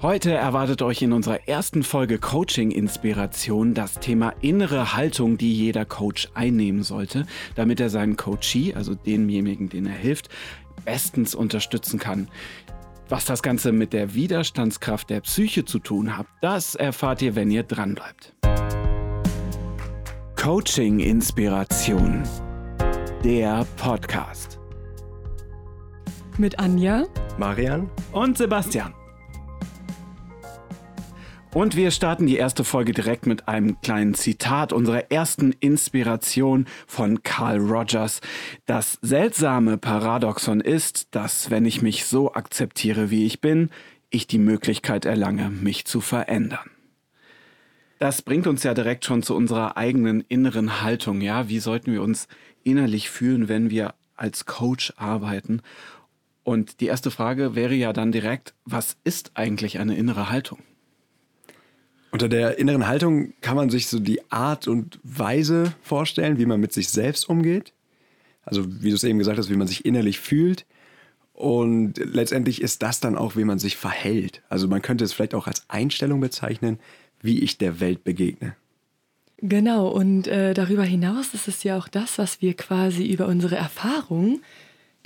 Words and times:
Heute 0.00 0.32
erwartet 0.32 0.80
euch 0.82 1.02
in 1.02 1.12
unserer 1.12 1.48
ersten 1.48 1.82
Folge 1.82 2.18
Coaching 2.18 2.70
Inspiration 2.70 3.74
das 3.74 3.94
Thema 3.94 4.32
innere 4.40 4.94
Haltung, 4.94 5.38
die 5.38 5.52
jeder 5.52 5.84
Coach 5.84 6.28
einnehmen 6.34 6.84
sollte, 6.84 7.26
damit 7.56 7.80
er 7.80 7.90
seinen 7.90 8.16
Coachee, 8.16 8.74
also 8.74 8.94
denjenigen, 8.94 9.68
den 9.68 9.86
er 9.86 9.96
hilft, 9.96 10.28
bestens 10.84 11.34
unterstützen 11.34 11.98
kann. 11.98 12.28
Was 13.08 13.24
das 13.24 13.42
Ganze 13.42 13.72
mit 13.72 13.92
der 13.92 14.14
Widerstandskraft 14.14 15.10
der 15.10 15.22
Psyche 15.22 15.64
zu 15.64 15.80
tun 15.80 16.16
hat, 16.16 16.28
das 16.42 16.76
erfahrt 16.76 17.20
ihr, 17.20 17.34
wenn 17.34 17.50
ihr 17.50 17.64
dranbleibt. 17.64 18.36
Coaching 20.36 21.00
Inspiration. 21.00 22.22
Der 23.24 23.66
Podcast. 23.76 24.60
Mit 26.36 26.60
Anja, 26.60 27.02
Marian 27.36 27.90
und 28.12 28.38
Sebastian. 28.38 28.94
Und 31.54 31.76
wir 31.76 31.90
starten 31.90 32.26
die 32.26 32.36
erste 32.36 32.62
Folge 32.62 32.92
direkt 32.92 33.26
mit 33.26 33.48
einem 33.48 33.80
kleinen 33.80 34.12
Zitat 34.12 34.72
unserer 34.72 35.10
ersten 35.10 35.52
Inspiration 35.52 36.66
von 36.86 37.22
Carl 37.22 37.58
Rogers. 37.58 38.20
Das 38.66 38.98
seltsame 39.00 39.78
Paradoxon 39.78 40.60
ist, 40.60 41.14
dass 41.14 41.50
wenn 41.50 41.64
ich 41.64 41.80
mich 41.80 42.04
so 42.04 42.34
akzeptiere, 42.34 43.10
wie 43.10 43.24
ich 43.24 43.40
bin, 43.40 43.70
ich 44.10 44.26
die 44.26 44.38
Möglichkeit 44.38 45.06
erlange, 45.06 45.48
mich 45.48 45.86
zu 45.86 46.02
verändern. 46.02 46.70
Das 47.98 48.22
bringt 48.22 48.46
uns 48.46 48.62
ja 48.62 48.74
direkt 48.74 49.06
schon 49.06 49.22
zu 49.22 49.34
unserer 49.34 49.76
eigenen 49.76 50.20
inneren 50.20 50.82
Haltung, 50.82 51.20
ja? 51.22 51.48
Wie 51.48 51.58
sollten 51.60 51.92
wir 51.92 52.02
uns 52.02 52.28
innerlich 52.62 53.10
fühlen, 53.10 53.48
wenn 53.48 53.70
wir 53.70 53.94
als 54.14 54.44
Coach 54.44 54.92
arbeiten? 54.96 55.62
Und 56.44 56.80
die 56.80 56.86
erste 56.86 57.10
Frage 57.10 57.54
wäre 57.54 57.74
ja 57.74 57.92
dann 57.92 58.12
direkt, 58.12 58.54
was 58.64 58.96
ist 59.02 59.32
eigentlich 59.34 59.78
eine 59.78 59.96
innere 59.96 60.30
Haltung? 60.30 60.60
Unter 62.18 62.28
der 62.28 62.58
inneren 62.58 62.88
Haltung 62.88 63.32
kann 63.42 63.54
man 63.54 63.70
sich 63.70 63.86
so 63.86 64.00
die 64.00 64.28
Art 64.32 64.66
und 64.66 64.98
Weise 65.04 65.72
vorstellen, 65.82 66.36
wie 66.36 66.46
man 66.46 66.58
mit 66.58 66.72
sich 66.72 66.88
selbst 66.88 67.28
umgeht. 67.28 67.72
Also 68.42 68.82
wie 68.82 68.88
du 68.88 68.96
es 68.96 69.04
eben 69.04 69.20
gesagt 69.20 69.38
hast, 69.38 69.50
wie 69.50 69.56
man 69.56 69.68
sich 69.68 69.84
innerlich 69.84 70.18
fühlt. 70.18 70.66
Und 71.32 71.96
letztendlich 71.98 72.60
ist 72.60 72.82
das 72.82 72.98
dann 72.98 73.16
auch, 73.16 73.36
wie 73.36 73.44
man 73.44 73.60
sich 73.60 73.76
verhält. 73.76 74.42
Also 74.48 74.66
man 74.66 74.82
könnte 74.82 75.04
es 75.04 75.12
vielleicht 75.12 75.32
auch 75.32 75.46
als 75.46 75.62
Einstellung 75.68 76.18
bezeichnen, 76.18 76.80
wie 77.22 77.38
ich 77.38 77.56
der 77.56 77.78
Welt 77.78 78.02
begegne. 78.02 78.56
Genau, 79.36 79.86
und 79.86 80.26
äh, 80.26 80.54
darüber 80.54 80.82
hinaus 80.82 81.34
ist 81.34 81.46
es 81.46 81.62
ja 81.62 81.78
auch 81.78 81.86
das, 81.86 82.18
was 82.18 82.42
wir 82.42 82.54
quasi 82.54 83.06
über 83.06 83.28
unsere 83.28 83.54
Erfahrungen, 83.54 84.42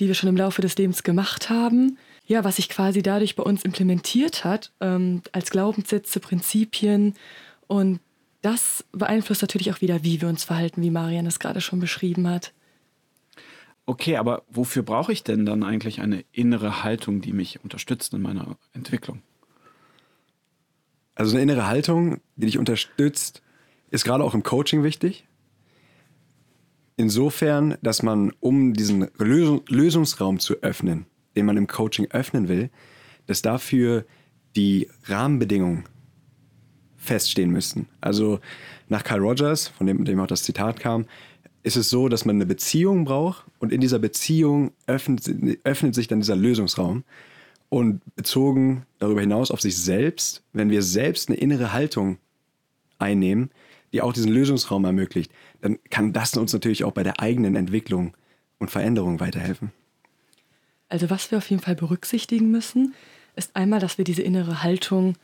die 0.00 0.06
wir 0.06 0.14
schon 0.14 0.30
im 0.30 0.36
Laufe 0.38 0.62
des 0.62 0.78
Lebens 0.78 1.02
gemacht 1.02 1.50
haben, 1.50 1.98
ja, 2.26 2.44
was 2.44 2.56
sich 2.56 2.68
quasi 2.68 3.02
dadurch 3.02 3.36
bei 3.36 3.42
uns 3.42 3.64
implementiert 3.64 4.44
hat, 4.44 4.72
ähm, 4.80 5.22
als 5.32 5.50
Glaubenssätze, 5.50 6.20
Prinzipien. 6.20 7.14
Und 7.66 8.00
das 8.42 8.84
beeinflusst 8.92 9.42
natürlich 9.42 9.72
auch 9.72 9.80
wieder, 9.80 10.04
wie 10.04 10.20
wir 10.20 10.28
uns 10.28 10.44
verhalten, 10.44 10.82
wie 10.82 10.90
Marian 10.90 11.26
es 11.26 11.38
gerade 11.38 11.60
schon 11.60 11.80
beschrieben 11.80 12.28
hat. 12.28 12.52
Okay, 13.84 14.16
aber 14.16 14.44
wofür 14.48 14.82
brauche 14.82 15.12
ich 15.12 15.24
denn 15.24 15.44
dann 15.44 15.64
eigentlich 15.64 16.00
eine 16.00 16.24
innere 16.32 16.84
Haltung, 16.84 17.20
die 17.20 17.32
mich 17.32 17.62
unterstützt 17.64 18.14
in 18.14 18.22
meiner 18.22 18.56
Entwicklung? 18.72 19.22
Also 21.14 21.32
eine 21.32 21.42
innere 21.42 21.66
Haltung, 21.66 22.20
die 22.36 22.46
dich 22.46 22.58
unterstützt, 22.58 23.42
ist 23.90 24.04
gerade 24.04 24.24
auch 24.24 24.34
im 24.34 24.42
Coaching 24.42 24.82
wichtig. 24.82 25.26
Insofern, 26.96 27.76
dass 27.82 28.02
man, 28.02 28.32
um 28.40 28.74
diesen 28.74 29.08
Lösungsraum 29.18 30.38
zu 30.38 30.62
öffnen, 30.62 31.06
den 31.36 31.46
man 31.46 31.56
im 31.56 31.66
Coaching 31.66 32.06
öffnen 32.10 32.48
will, 32.48 32.70
dass 33.26 33.42
dafür 33.42 34.04
die 34.56 34.88
Rahmenbedingungen 35.04 35.84
feststehen 36.96 37.50
müssen. 37.50 37.88
Also 38.00 38.40
nach 38.88 39.04
Carl 39.04 39.20
Rogers, 39.20 39.68
von 39.68 39.86
dem, 39.86 40.04
dem 40.04 40.20
auch 40.20 40.26
das 40.26 40.42
Zitat 40.42 40.78
kam, 40.78 41.06
ist 41.62 41.76
es 41.76 41.90
so, 41.90 42.08
dass 42.08 42.24
man 42.24 42.36
eine 42.36 42.46
Beziehung 42.46 43.04
braucht 43.04 43.44
und 43.58 43.72
in 43.72 43.80
dieser 43.80 43.98
Beziehung 43.98 44.72
öffnet, 44.86 45.30
öffnet 45.64 45.94
sich 45.94 46.08
dann 46.08 46.20
dieser 46.20 46.36
Lösungsraum. 46.36 47.04
Und 47.68 48.02
bezogen 48.16 48.84
darüber 48.98 49.22
hinaus 49.22 49.50
auf 49.50 49.62
sich 49.62 49.78
selbst, 49.78 50.42
wenn 50.52 50.68
wir 50.68 50.82
selbst 50.82 51.30
eine 51.30 51.38
innere 51.38 51.72
Haltung 51.72 52.18
einnehmen, 52.98 53.50
die 53.94 54.02
auch 54.02 54.12
diesen 54.12 54.30
Lösungsraum 54.30 54.84
ermöglicht, 54.84 55.32
dann 55.62 55.78
kann 55.88 56.12
das 56.12 56.36
uns 56.36 56.52
natürlich 56.52 56.84
auch 56.84 56.92
bei 56.92 57.02
der 57.02 57.20
eigenen 57.20 57.56
Entwicklung 57.56 58.14
und 58.58 58.70
Veränderung 58.70 59.20
weiterhelfen. 59.20 59.72
Also 60.92 61.08
was 61.08 61.30
wir 61.30 61.38
auf 61.38 61.48
jeden 61.48 61.62
Fall 61.62 61.74
berücksichtigen 61.74 62.50
müssen, 62.50 62.94
ist 63.34 63.56
einmal, 63.56 63.80
dass 63.80 63.96
wir 63.96 64.04
diese 64.04 64.20
innere 64.20 64.62
Haltung 64.62 65.14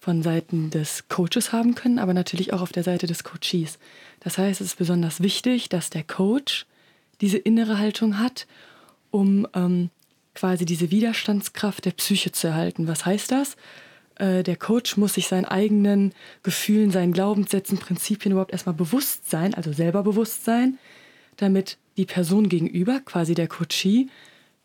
von 0.00 0.20
Seiten 0.20 0.70
des 0.70 1.06
Coaches 1.06 1.52
haben 1.52 1.76
können, 1.76 2.00
aber 2.00 2.12
natürlich 2.12 2.52
auch 2.52 2.60
auf 2.60 2.72
der 2.72 2.82
Seite 2.82 3.06
des 3.06 3.22
Coaches. 3.22 3.78
Das 4.18 4.36
heißt, 4.36 4.60
es 4.60 4.66
ist 4.66 4.78
besonders 4.78 5.22
wichtig, 5.22 5.68
dass 5.68 5.90
der 5.90 6.02
Coach 6.02 6.66
diese 7.20 7.38
innere 7.38 7.78
Haltung 7.78 8.18
hat, 8.18 8.48
um 9.12 9.46
ähm, 9.54 9.90
quasi 10.34 10.64
diese 10.64 10.90
Widerstandskraft 10.90 11.84
der 11.84 11.92
Psyche 11.92 12.32
zu 12.32 12.48
erhalten. 12.48 12.88
Was 12.88 13.06
heißt 13.06 13.30
das? 13.30 13.54
Äh, 14.16 14.42
der 14.42 14.56
Coach 14.56 14.96
muss 14.96 15.14
sich 15.14 15.28
seinen 15.28 15.44
eigenen 15.44 16.14
Gefühlen, 16.42 16.90
seinen 16.90 17.12
Glaubenssätzen, 17.12 17.78
Prinzipien 17.78 18.32
überhaupt 18.32 18.50
erstmal 18.50 18.74
bewusst 18.74 19.30
sein, 19.30 19.54
also 19.54 19.72
selber 19.72 20.02
bewusst 20.02 20.44
sein, 20.44 20.78
damit 21.36 21.78
die 21.96 22.06
Person 22.06 22.48
gegenüber, 22.48 22.98
quasi 22.98 23.34
der 23.36 23.46
Coachee, 23.46 24.08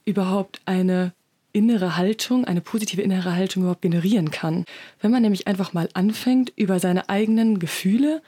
überhaupt 0.07 0.61
eine 0.65 1.13
innere 1.51 1.97
Haltung, 1.97 2.45
eine 2.45 2.61
positive 2.61 3.01
innere 3.01 3.33
Haltung 3.33 3.63
überhaupt 3.63 3.81
generieren 3.81 4.31
kann. 4.31 4.65
Wenn 5.01 5.11
man 5.11 5.21
nämlich 5.21 5.47
einfach 5.47 5.73
mal 5.73 5.89
anfängt, 5.93 6.53
über 6.55 6.79
seine 6.79 7.09
eigenen 7.09 7.59
Gefühle 7.59 8.21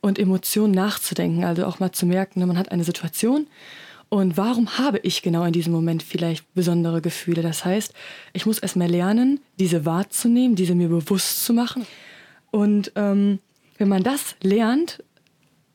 und 0.00 0.18
Emotionen 0.18 0.72
nachzudenken, 0.72 1.44
also 1.44 1.66
auch 1.66 1.80
mal 1.80 1.92
zu 1.92 2.06
merken, 2.06 2.40
ne, 2.40 2.46
man 2.46 2.58
hat 2.58 2.70
eine 2.70 2.84
Situation 2.84 3.46
und 4.08 4.36
warum 4.36 4.78
habe 4.78 4.98
ich 4.98 5.22
genau 5.22 5.44
in 5.44 5.52
diesem 5.52 5.72
Moment 5.72 6.02
vielleicht 6.02 6.52
besondere 6.54 7.00
Gefühle? 7.00 7.42
Das 7.42 7.64
heißt, 7.64 7.92
ich 8.32 8.46
muss 8.46 8.58
erst 8.58 8.76
mal 8.76 8.88
lernen, 8.88 9.40
diese 9.58 9.84
wahrzunehmen, 9.84 10.54
diese 10.54 10.74
mir 10.74 10.88
bewusst 10.88 11.44
zu 11.44 11.52
machen. 11.52 11.86
Und 12.52 12.92
ähm, 12.94 13.40
wenn 13.78 13.88
man 13.88 14.04
das 14.04 14.36
lernt, 14.42 15.02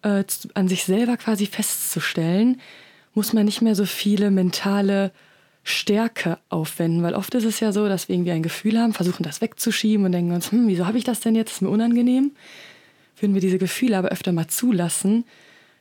äh, 0.04 0.24
an 0.54 0.68
sich 0.70 0.86
selber 0.86 1.18
quasi 1.18 1.46
festzustellen, 1.46 2.62
muss 3.14 3.34
man 3.34 3.46
nicht 3.46 3.62
mehr 3.62 3.76
so 3.76 3.86
viele 3.86 4.32
mentale 4.32 5.12
Stärke 5.64 6.40
aufwenden, 6.50 7.04
weil 7.04 7.14
oft 7.14 7.36
ist 7.36 7.46
es 7.46 7.60
ja 7.60 7.72
so, 7.72 7.88
dass 7.88 8.08
wir 8.08 8.16
irgendwie 8.16 8.32
ein 8.32 8.44
Gefühl 8.44 8.80
haben, 8.80 8.94
versuchen 8.94 9.24
das 9.24 9.42
wegzuschieben 9.42 10.06
und 10.06 10.12
denken 10.12 10.32
uns, 10.32 10.52
hm, 10.52 10.68
wieso 10.68 10.88
habe 10.88 10.98
ich 10.98 11.04
das 11.04 11.20
denn 11.20 11.36
jetzt? 11.36 11.50
Das 11.50 11.56
ist 11.58 11.62
mir 11.62 11.70
unangenehm. 11.70 12.32
Würden 13.20 13.34
wir 13.36 13.42
diese 13.42 13.60
Gefühle 13.60 13.98
aber 13.98 14.10
öfter 14.10 14.32
mal 14.32 14.48
zulassen, 14.48 15.26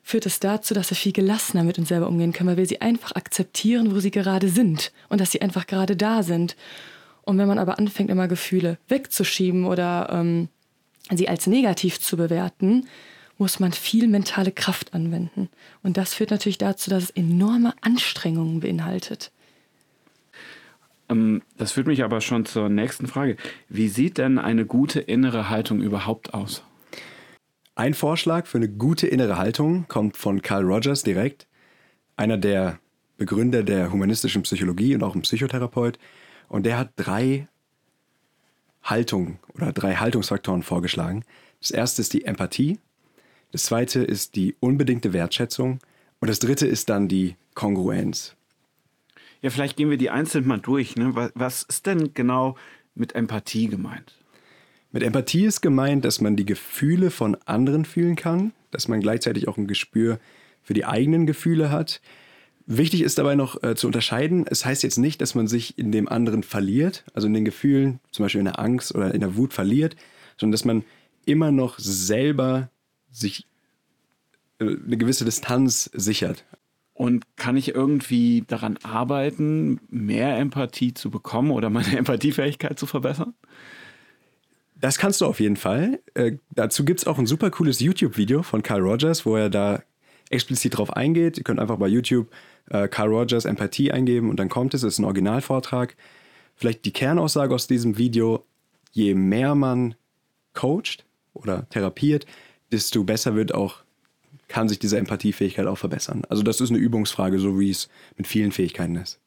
führt 0.03 0.27
es 0.27 0.41
dazu, 0.41 0.75
dass 0.75 0.91
wir 0.91 0.97
viel 0.97 1.13
gelassener 1.13 1.65
mit 1.65 1.79
uns 1.79 1.89
selber 1.89 2.09
umgehen 2.09 2.33
können, 2.33 2.51
weil 2.51 2.57
wir 2.59 2.67
sie 2.67 2.83
einfach 2.83 3.13
akzeptieren, 3.13 3.95
wo 3.95 4.01
sie 4.01 4.11
gerade 4.11 4.49
sind 4.49 4.93
und 5.09 5.21
dass 5.21 5.33
sie 5.33 5.41
einfach 5.41 5.67
gerade 5.67 5.97
da 5.97 6.23
sind. 6.23 6.57
Und 7.23 7.39
wenn 7.39 7.49
man 7.49 7.59
aber 7.59 7.79
anfängt, 7.79 8.11
immer 8.11 8.29
Gefühle 8.29 8.79
wegzuschieben 8.89 9.65
oder 9.65 10.09
ähm, 10.13 10.49
sie 11.15 11.29
als 11.29 11.47
negativ 11.47 12.01
zu 12.01 12.17
bewerten, 12.17 12.87
muss 13.39 13.59
man 13.59 13.73
viel 13.73 14.07
mentale 14.07 14.53
Kraft 14.53 14.93
anwenden. 14.93 15.49
Und 15.83 15.97
das 15.97 16.13
führt 16.13 16.31
natürlich 16.31 16.59
dazu, 16.59 16.91
dass 16.91 17.05
es 17.05 17.11
enorme 17.11 17.73
Anstrengungen 17.81 18.61
beinhaltet. 18.61 19.33
Ähm, 21.11 21.43
das 21.57 21.73
führt 21.73 21.87
mich 21.87 22.03
aber 22.03 22.21
schon 22.21 22.47
zur 22.47 22.69
nächsten 22.69 23.07
Frage. 23.07 23.37
Wie 23.69 23.89
sieht 23.89 24.19
denn 24.19 24.39
eine 24.39 24.65
gute 24.65 25.01
innere 25.01 25.51
Haltung 25.51 25.83
überhaupt 25.83 26.33
aus? 26.33 26.65
Ein 27.75 27.95
Vorschlag 27.95 28.47
für 28.47 28.59
eine 28.59 28.69
gute 28.69 29.07
innere 29.07 29.37
Haltung 29.37 29.87
kommt 29.89 30.17
von 30.17 30.43
Carl 30.43 30.65
Rogers 30.65 31.03
direkt, 31.03 31.47
einer 32.17 32.37
der 32.37 32.79
Begründer 33.17 33.63
der 33.63 33.93
humanistischen 33.93 34.43
Psychologie 34.43 34.95
und 34.95 35.03
auch 35.03 35.15
ein 35.15 35.23
Psychotherapeut. 35.23 35.99
Und 36.49 36.65
der 36.67 36.79
hat 36.79 36.93
drei 36.97 37.49
Haltungen 38.83 39.39
oder 39.55 39.73
drei 39.73 39.95
Haltungsfaktoren 39.97 40.63
vorgeschlagen. 40.63 41.25
Das 41.61 41.71
erste 41.71 42.03
ist 42.03 42.13
die 42.13 42.25
Empathie, 42.25 42.79
das 43.53 43.65
zweite 43.65 44.03
ist 44.03 44.37
die 44.37 44.55
unbedingte 44.61 45.13
Wertschätzung 45.13 45.81
und 46.21 46.29
das 46.31 46.39
dritte 46.39 46.67
ist 46.67 46.89
dann 46.89 47.09
die 47.09 47.37
Kongruenz. 47.55 48.37
Ja, 49.43 49.51
vielleicht 49.51 49.77
gehen 49.77 49.91
wir 49.91 49.97
die 49.97 50.11
einzeln 50.11 50.47
mal 50.47 50.59
durch. 50.59 50.97
Ne? 50.97 51.31
Was 51.35 51.63
ist 51.63 51.87
denn 51.87 52.13
genau 52.15 52.57
mit 52.95 53.15
Empathie 53.15 53.69
gemeint? 53.69 54.15
Mit 54.93 55.03
Empathie 55.03 55.45
ist 55.45 55.61
gemeint, 55.61 56.05
dass 56.05 56.21
man 56.21 56.37
die 56.37 56.45
Gefühle 56.45 57.11
von 57.11 57.37
anderen 57.47 57.85
fühlen 57.85 58.17
kann, 58.17 58.53
dass 58.71 58.89
man 58.89 59.01
gleichzeitig 59.01 59.47
auch 59.47 59.57
ein 59.57 59.69
Gespür 59.69 60.19
für 60.63 60.75
die 60.75 60.85
eigenen 60.85 61.27
Gefühle 61.27 61.71
hat. 61.71 62.01
Wichtig 62.67 63.03
ist 63.03 63.19
dabei 63.19 63.35
noch 63.35 63.63
äh, 63.63 63.75
zu 63.75 63.87
unterscheiden, 63.87 64.47
es 64.49 64.65
heißt 64.65 64.83
jetzt 64.83 64.99
nicht, 64.99 65.21
dass 65.21 65.35
man 65.35 65.47
sich 65.47 65.79
in 65.79 65.91
dem 65.91 66.09
anderen 66.09 66.43
verliert, 66.43 67.05
also 67.15 67.27
in 67.27 67.35
den 67.35 67.45
Gefühlen, 67.45 68.01
zum 68.11 68.25
Beispiel 68.25 68.41
in 68.41 68.45
der 68.45 68.59
Angst 68.59 68.95
oder 68.95 69.15
in 69.15 69.21
der 69.21 69.37
Wut 69.37 69.53
verliert, 69.53 69.97
sondern 70.37 70.53
dass 70.53 70.65
man 70.65 70.85
immer 71.25 71.51
noch 71.51 71.79
selber 71.79 72.71
sich 73.11 73.47
äh, 74.59 74.65
eine 74.65 74.97
gewisse 74.97 75.25
Distanz 75.25 75.91
sichert. 75.95 76.45
Und 77.01 77.25
kann 77.37 77.57
ich 77.57 77.75
irgendwie 77.75 78.45
daran 78.47 78.77
arbeiten, 78.83 79.81
mehr 79.89 80.37
Empathie 80.37 80.93
zu 80.93 81.09
bekommen 81.11 81.51
oder 81.51 81.71
meine 81.71 81.97
Empathiefähigkeit 81.97 82.79
zu 82.79 82.85
verbessern? 82.85 83.33
Das 84.75 84.99
kannst 84.99 85.23
du 85.23 85.25
auf 85.25 85.41
jeden 85.41 85.57
Fall. 85.57 86.01
Äh, 86.13 86.33
dazu 86.51 86.85
gibt 86.85 87.01
es 87.01 87.07
auch 87.07 87.19
ein 87.19 87.25
super 87.25 87.51
cooles 87.51 87.81
YouTube-Video 87.81 88.43
von 88.43 88.63
Carl 88.63 88.83
Rogers, 88.83 89.25
wo 89.25 89.35
er 89.35 89.49
da 89.49 89.83
explizit 90.29 90.77
drauf 90.77 90.95
eingeht. 90.95 91.39
Ihr 91.39 91.45
könnt 91.45 91.59
einfach 91.59 91.79
bei 91.79 91.89
YouTube 91.89 92.29
äh, 92.69 92.87
Carl 92.87 93.09
Rogers 93.09 93.47
Empathie 93.47 93.91
eingeben 93.93 94.29
und 94.29 94.39
dann 94.39 94.51
kommt 94.51 94.75
es. 94.75 94.83
Es 94.83 94.93
ist 94.93 94.99
ein 94.99 95.07
Originalvortrag. 95.07 95.97
Vielleicht 96.55 96.85
die 96.85 96.93
Kernaussage 96.93 97.55
aus 97.55 97.67
diesem 97.67 97.97
Video: 97.97 98.45
Je 98.93 99.15
mehr 99.15 99.55
man 99.55 99.95
coacht 100.53 101.07
oder 101.33 101.67
therapiert, 101.71 102.27
desto 102.71 103.05
besser 103.05 103.35
wird 103.37 103.55
auch 103.55 103.85
kann 104.51 104.69
sich 104.69 104.81
diese 104.81 104.99
Empathiefähigkeit 104.99 105.67
auch 105.69 105.79
verbessern. 105.79 106.23
Also 106.29 106.43
das 106.43 106.61
ist 106.61 106.71
eine 106.71 106.79
Übungsfrage, 106.79 107.39
so 107.39 107.61
wie 107.61 107.71
es 107.71 107.89
mit 108.17 108.27
vielen 108.27 108.51
Fähigkeiten 108.51 108.97
ist. 108.97 109.21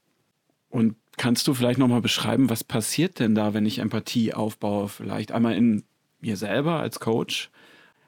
Und 0.70 0.96
kannst 1.16 1.48
du 1.48 1.54
vielleicht 1.54 1.80
nochmal 1.80 2.02
beschreiben, 2.02 2.50
was 2.50 2.64
passiert 2.66 3.20
denn 3.20 3.34
da, 3.34 3.54
wenn 3.54 3.66
ich 3.66 3.80
Empathie 3.80 4.34
aufbaue? 4.34 4.90
Vielleicht 4.90 5.32
einmal 5.32 5.56
in 5.56 5.84
mir 6.20 6.36
selber 6.36 6.82
als 6.82 7.00
Coach, 7.00 7.52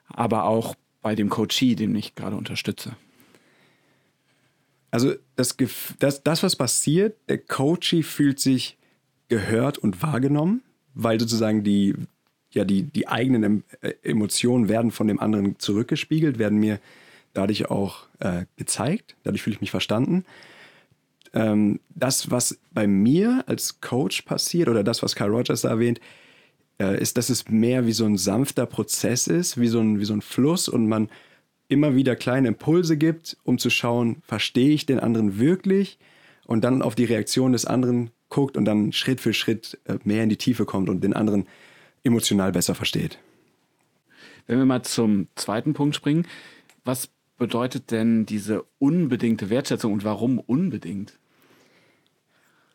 aber 0.07 0.43
auch 0.43 0.75
bei 1.01 1.15
dem 1.15 1.29
Coachee, 1.29 1.75
den 1.75 1.95
ich 1.95 2.15
gerade 2.15 2.35
unterstütze. 2.35 2.97
Also 4.91 5.13
das, 5.37 5.55
das, 5.99 6.21
das, 6.21 6.43
was 6.43 6.57
passiert, 6.57 7.17
der 7.29 7.37
Coachee 7.37 8.03
fühlt 8.03 8.41
sich 8.41 8.77
gehört 9.29 9.77
und 9.77 10.01
wahrgenommen, 10.01 10.63
weil 10.93 11.17
sozusagen 11.17 11.63
die, 11.63 11.95
ja, 12.51 12.65
die, 12.65 12.83
die 12.83 13.07
eigenen 13.07 13.63
äh, 13.79 13.93
Emotionen 14.03 14.67
werden 14.67 14.91
von 14.91 15.07
dem 15.07 15.19
anderen 15.19 15.57
zurückgespiegelt, 15.59 16.39
werden 16.39 16.59
mir 16.59 16.79
dadurch 17.35 17.69
auch 17.69 18.07
äh, 18.19 18.45
gezeigt, 18.57 19.15
dadurch 19.23 19.43
fühle 19.43 19.55
ich 19.55 19.61
mich 19.61 19.71
verstanden. 19.71 20.25
Ähm, 21.33 21.79
das, 21.89 22.31
was 22.31 22.57
bei 22.71 22.87
mir 22.87 23.43
als 23.47 23.81
Coach 23.81 24.23
passiert 24.23 24.69
oder 24.69 24.83
das, 24.83 25.03
was 25.03 25.15
Carl 25.15 25.29
Rogers 25.29 25.61
da 25.61 25.69
erwähnt, 25.69 25.99
äh, 26.79 26.99
ist, 26.99 27.17
dass 27.17 27.29
es 27.29 27.49
mehr 27.49 27.85
wie 27.85 27.91
so 27.91 28.05
ein 28.05 28.17
sanfter 28.17 28.65
Prozess 28.65 29.27
ist, 29.27 29.59
wie 29.59 29.67
so 29.67 29.79
ein, 29.79 29.99
wie 29.99 30.05
so 30.05 30.13
ein 30.13 30.21
Fluss 30.21 30.67
und 30.67 30.87
man 30.87 31.09
immer 31.67 31.95
wieder 31.95 32.15
kleine 32.15 32.47
Impulse 32.47 32.97
gibt, 32.97 33.37
um 33.43 33.57
zu 33.57 33.69
schauen, 33.69 34.21
verstehe 34.25 34.73
ich 34.73 34.85
den 34.85 34.99
anderen 34.99 35.39
wirklich 35.39 35.97
und 36.45 36.63
dann 36.63 36.81
auf 36.81 36.95
die 36.95 37.05
Reaktion 37.05 37.53
des 37.53 37.65
anderen 37.65 38.11
guckt 38.29 38.57
und 38.57 38.65
dann 38.65 38.91
Schritt 38.91 39.19
für 39.21 39.33
Schritt 39.33 39.79
äh, 39.85 39.97
mehr 40.03 40.23
in 40.23 40.29
die 40.29 40.37
Tiefe 40.37 40.65
kommt 40.65 40.89
und 40.89 41.03
den 41.03 41.13
anderen 41.13 41.47
emotional 42.03 42.51
besser 42.51 42.75
versteht. 42.75 43.19
Wenn 44.47 44.59
wir 44.59 44.65
mal 44.65 44.83
zum 44.83 45.27
zweiten 45.35 45.73
Punkt 45.73 45.95
springen, 45.95 46.27
was 46.83 47.09
bedeutet 47.37 47.91
denn 47.91 48.25
diese 48.25 48.63
unbedingte 48.79 49.49
Wertschätzung 49.49 49.93
und 49.93 50.03
warum 50.03 50.39
unbedingt? 50.39 51.17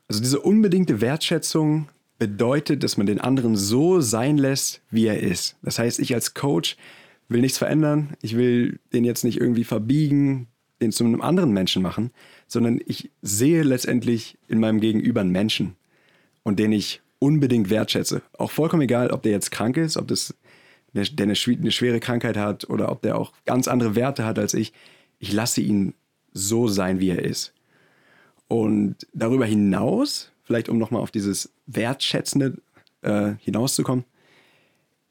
Also 0.09 0.21
diese 0.21 0.41
unbedingte 0.41 1.01
Wertschätzung 1.01 1.89
bedeutet, 2.19 2.83
dass 2.83 2.97
man 2.97 3.07
den 3.07 3.21
anderen 3.21 3.57
so 3.57 4.01
sein 4.01 4.39
lässt, 4.39 4.83
wie 4.91 5.07
er 5.07 5.21
ist. 5.21 5.57
Das 5.63 5.79
heißt, 5.79 5.99
ich 6.01 6.15
als 6.15 6.35
Coach 6.35 6.77
will 7.29 7.41
nichts 7.41 7.59
verändern, 7.59 8.15
ich 8.21 8.37
will 8.37 8.81
den 8.93 9.05
jetzt 9.05 9.25
nicht 9.25 9.41
irgendwie 9.41 9.65
verbiegen, 9.65 10.49
den 10.83 10.93
zu 10.93 11.05
einem 11.05 11.21
anderen 11.21 11.53
Menschen 11.53 11.83
machen, 11.83 12.11
sondern 12.47 12.81
ich 12.85 13.11
sehe 13.23 13.63
letztendlich 13.63 14.37
in 14.49 14.61
meinem 14.61 14.81
Gegenüber 14.81 15.21
einen 15.21 15.31
Menschen 15.31 15.77
und 16.43 16.59
den 16.59 16.73
ich 16.73 17.01
unbedingt 17.19 17.71
wertschätze. 17.71 18.23
Auch 18.37 18.51
vollkommen 18.51 18.83
egal, 18.83 19.11
ob 19.11 19.23
der 19.23 19.33
jetzt 19.33 19.51
krank 19.51 19.77
ist, 19.77 19.97
ob 19.97 20.09
das 20.09 20.35
der, 20.95 21.05
der 21.05 21.25
eine, 21.25 21.35
eine 21.35 21.73
schwere 21.73 22.01
Krankheit 22.01 22.37
hat 22.37 22.69
oder 22.69 22.91
ob 22.91 23.03
der 23.03 23.19
auch 23.19 23.33
ganz 23.47 23.69
andere 23.69 23.95
Werte 23.95 24.25
hat 24.25 24.39
als 24.39 24.55
ich. 24.55 24.73
Ich 25.19 25.33
lasse 25.33 25.61
ihn 25.61 25.95
so 26.33 26.69
sein, 26.69 27.01
wie 27.01 27.11
er 27.11 27.25
ist. 27.25 27.53
Und 28.49 28.97
darüber 29.13 29.47
hinaus, 29.47 30.33
vielleicht 30.43 30.69
um 30.69 30.79
nochmal 30.79 31.03
auf 31.03 31.11
dieses 31.11 31.53
Wertschätzende 31.67 32.59
äh, 33.03 33.33
hinauszukommen, 33.39 34.05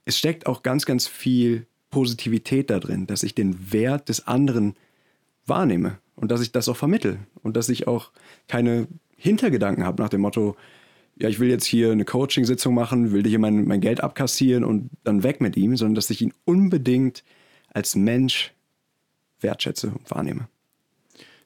es 0.06 0.18
steckt 0.18 0.48
auch 0.48 0.64
ganz, 0.64 0.86
ganz 0.86 1.08
viel 1.08 1.68
Positivität 1.92 2.70
da 2.70 2.80
drin, 2.80 3.08
dass 3.08 3.24
ich 3.24 3.36
den 3.36 3.72
Wert 3.72 4.10
des 4.10 4.28
anderen 4.28 4.76
wahrnehme 5.46 6.00
und 6.16 6.32
dass 6.32 6.42
ich 6.42 6.52
das 6.52 6.68
auch 6.68 6.78
vermittel 6.78 7.20
und 7.42 7.56
dass 7.56 7.70
ich 7.70 7.88
auch 7.88 8.12
keine 8.48 8.88
Hintergedanken 9.16 9.86
habe 9.86 10.02
nach 10.02 10.10
dem 10.10 10.22
Motto, 10.22 10.56
ja, 11.20 11.28
ich 11.28 11.40
will 11.40 11.50
jetzt 11.50 11.66
hier 11.66 11.92
eine 11.92 12.06
Coaching-Sitzung 12.06 12.74
machen, 12.74 13.12
will 13.12 13.28
hier 13.28 13.40
mein, 13.40 13.66
mein 13.66 13.82
Geld 13.82 14.02
abkassieren 14.02 14.64
und 14.64 14.90
dann 15.04 15.24
weg 15.24 15.42
mit 15.42 15.58
ihm, 15.58 15.76
sondern 15.76 15.96
dass 15.96 16.10
ich 16.10 16.22
ihn 16.22 16.34
unbedingt 16.46 17.24
als 17.74 17.96
Mensch 17.96 18.54
wertschätze 19.42 19.88
und 19.90 20.10
wahrnehme. 20.10 20.48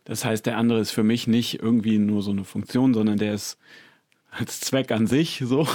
Das 0.05 0.25
heißt, 0.25 0.45
der 0.45 0.57
andere 0.57 0.79
ist 0.79 0.91
für 0.91 1.03
mich 1.03 1.27
nicht 1.27 1.59
irgendwie 1.61 1.97
nur 1.97 2.21
so 2.21 2.31
eine 2.31 2.43
Funktion, 2.43 2.93
sondern 2.93 3.17
der 3.17 3.33
ist 3.33 3.57
als 4.29 4.59
Zweck 4.59 4.91
an 4.91 5.07
sich 5.07 5.41
so 5.43 5.67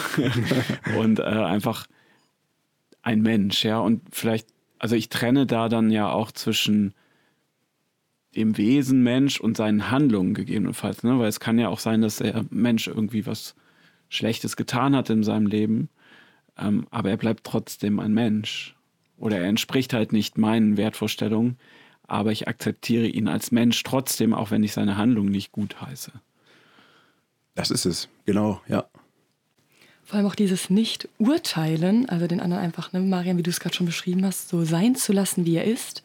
und 0.98 1.18
äh, 1.18 1.22
einfach 1.22 1.86
ein 3.02 3.22
Mensch, 3.22 3.64
ja. 3.64 3.78
Und 3.80 4.02
vielleicht, 4.12 4.48
also 4.78 4.94
ich 4.94 5.08
trenne 5.08 5.46
da 5.46 5.68
dann 5.68 5.90
ja 5.90 6.10
auch 6.10 6.30
zwischen 6.30 6.94
dem 8.36 8.56
Wesen 8.56 9.02
Mensch 9.02 9.40
und 9.40 9.56
seinen 9.56 9.90
Handlungen 9.90 10.34
gegebenenfalls, 10.34 11.02
ne? 11.02 11.18
Weil 11.18 11.28
es 11.28 11.40
kann 11.40 11.58
ja 11.58 11.68
auch 11.68 11.80
sein, 11.80 12.02
dass 12.02 12.16
der 12.16 12.44
Mensch 12.50 12.86
irgendwie 12.86 13.26
was 13.26 13.54
Schlechtes 14.08 14.56
getan 14.56 14.96
hat 14.96 15.10
in 15.10 15.22
seinem 15.22 15.46
Leben, 15.46 15.88
ähm, 16.58 16.86
aber 16.90 17.10
er 17.10 17.16
bleibt 17.16 17.44
trotzdem 17.44 18.00
ein 18.00 18.12
Mensch. 18.12 18.74
Oder 19.18 19.38
er 19.38 19.48
entspricht 19.48 19.92
halt 19.92 20.12
nicht 20.12 20.38
meinen 20.38 20.76
Wertvorstellungen, 20.76 21.58
aber 22.06 22.32
ich 22.32 22.48
akzeptiere 22.48 23.06
ihn 23.06 23.28
als 23.28 23.52
Mensch 23.52 23.82
trotzdem, 23.82 24.32
auch 24.32 24.50
wenn 24.50 24.62
ich 24.62 24.72
seine 24.72 24.96
Handlung 24.96 25.26
nicht 25.26 25.52
gut 25.52 25.80
heiße. 25.80 26.12
Das 27.54 27.70
ist 27.70 27.84
es, 27.84 28.08
genau, 28.24 28.60
ja. 28.68 28.86
Vor 30.04 30.16
allem 30.16 30.26
auch 30.26 30.36
dieses 30.36 30.70
Nicht-Urteilen, 30.70 32.08
also 32.08 32.26
den 32.26 32.40
anderen 32.40 32.62
einfach, 32.62 32.92
ne, 32.92 33.00
Marian, 33.00 33.36
wie 33.36 33.42
du 33.42 33.50
es 33.50 33.60
gerade 33.60 33.74
schon 33.74 33.86
beschrieben 33.86 34.24
hast, 34.24 34.48
so 34.48 34.64
sein 34.64 34.94
zu 34.94 35.12
lassen, 35.12 35.44
wie 35.44 35.56
er 35.56 35.64
ist, 35.64 36.02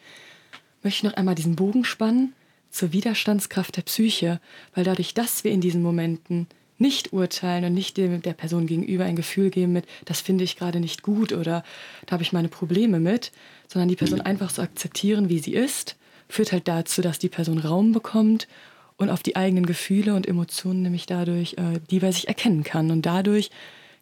möchte 0.82 0.98
ich 0.98 1.04
noch 1.04 1.18
einmal 1.18 1.36
diesen 1.36 1.56
Bogen 1.56 1.86
spannen 1.86 2.34
zur 2.70 2.92
Widerstandskraft 2.92 3.78
der 3.78 3.84
Psyche, 3.84 4.42
weil 4.76 4.84
dadurch, 4.84 5.14
dass 5.14 5.44
wir 5.44 5.52
in 5.52 5.62
diesen 5.62 5.82
Momenten 5.82 6.48
nicht 6.84 7.14
urteilen 7.14 7.64
und 7.64 7.74
nicht 7.74 7.96
dem, 7.96 8.22
der 8.22 8.34
Person 8.34 8.68
gegenüber 8.68 9.06
ein 9.06 9.16
Gefühl 9.16 9.50
geben 9.50 9.72
mit, 9.72 9.86
das 10.04 10.20
finde 10.20 10.44
ich 10.44 10.58
gerade 10.58 10.82
nicht 10.82 11.02
gut 11.02 11.32
oder 11.32 11.64
da 12.06 12.12
habe 12.12 12.24
ich 12.24 12.34
meine 12.34 12.50
Probleme 12.50 13.00
mit, 13.00 13.32
sondern 13.70 13.88
die 13.88 13.96
Person 13.96 14.20
einfach 14.20 14.50
so 14.50 14.62
akzeptieren, 14.62 15.30
wie 15.30 15.40
sie 15.40 15.54
ist, 15.54 15.96
führt 16.28 16.52
halt 16.52 16.68
dazu, 16.68 17.02
dass 17.02 17.20
die 17.20 17.30
Person 17.30 17.58
Raum 17.58 17.94
bekommt 17.94 18.50
und 18.98 19.10
auf 19.10 19.24
die 19.24 19.38
eigenen 19.38 19.66
Gefühle 19.66 20.14
und 20.14 20.28
Emotionen 20.28 20.82
nämlich 20.82 21.06
dadurch, 21.06 21.54
äh, 21.54 21.80
die 21.90 22.00
bei 22.00 22.12
sich 22.12 22.28
erkennen 22.28 22.66
kann 22.66 22.92
und 22.92 23.06
dadurch 23.06 23.50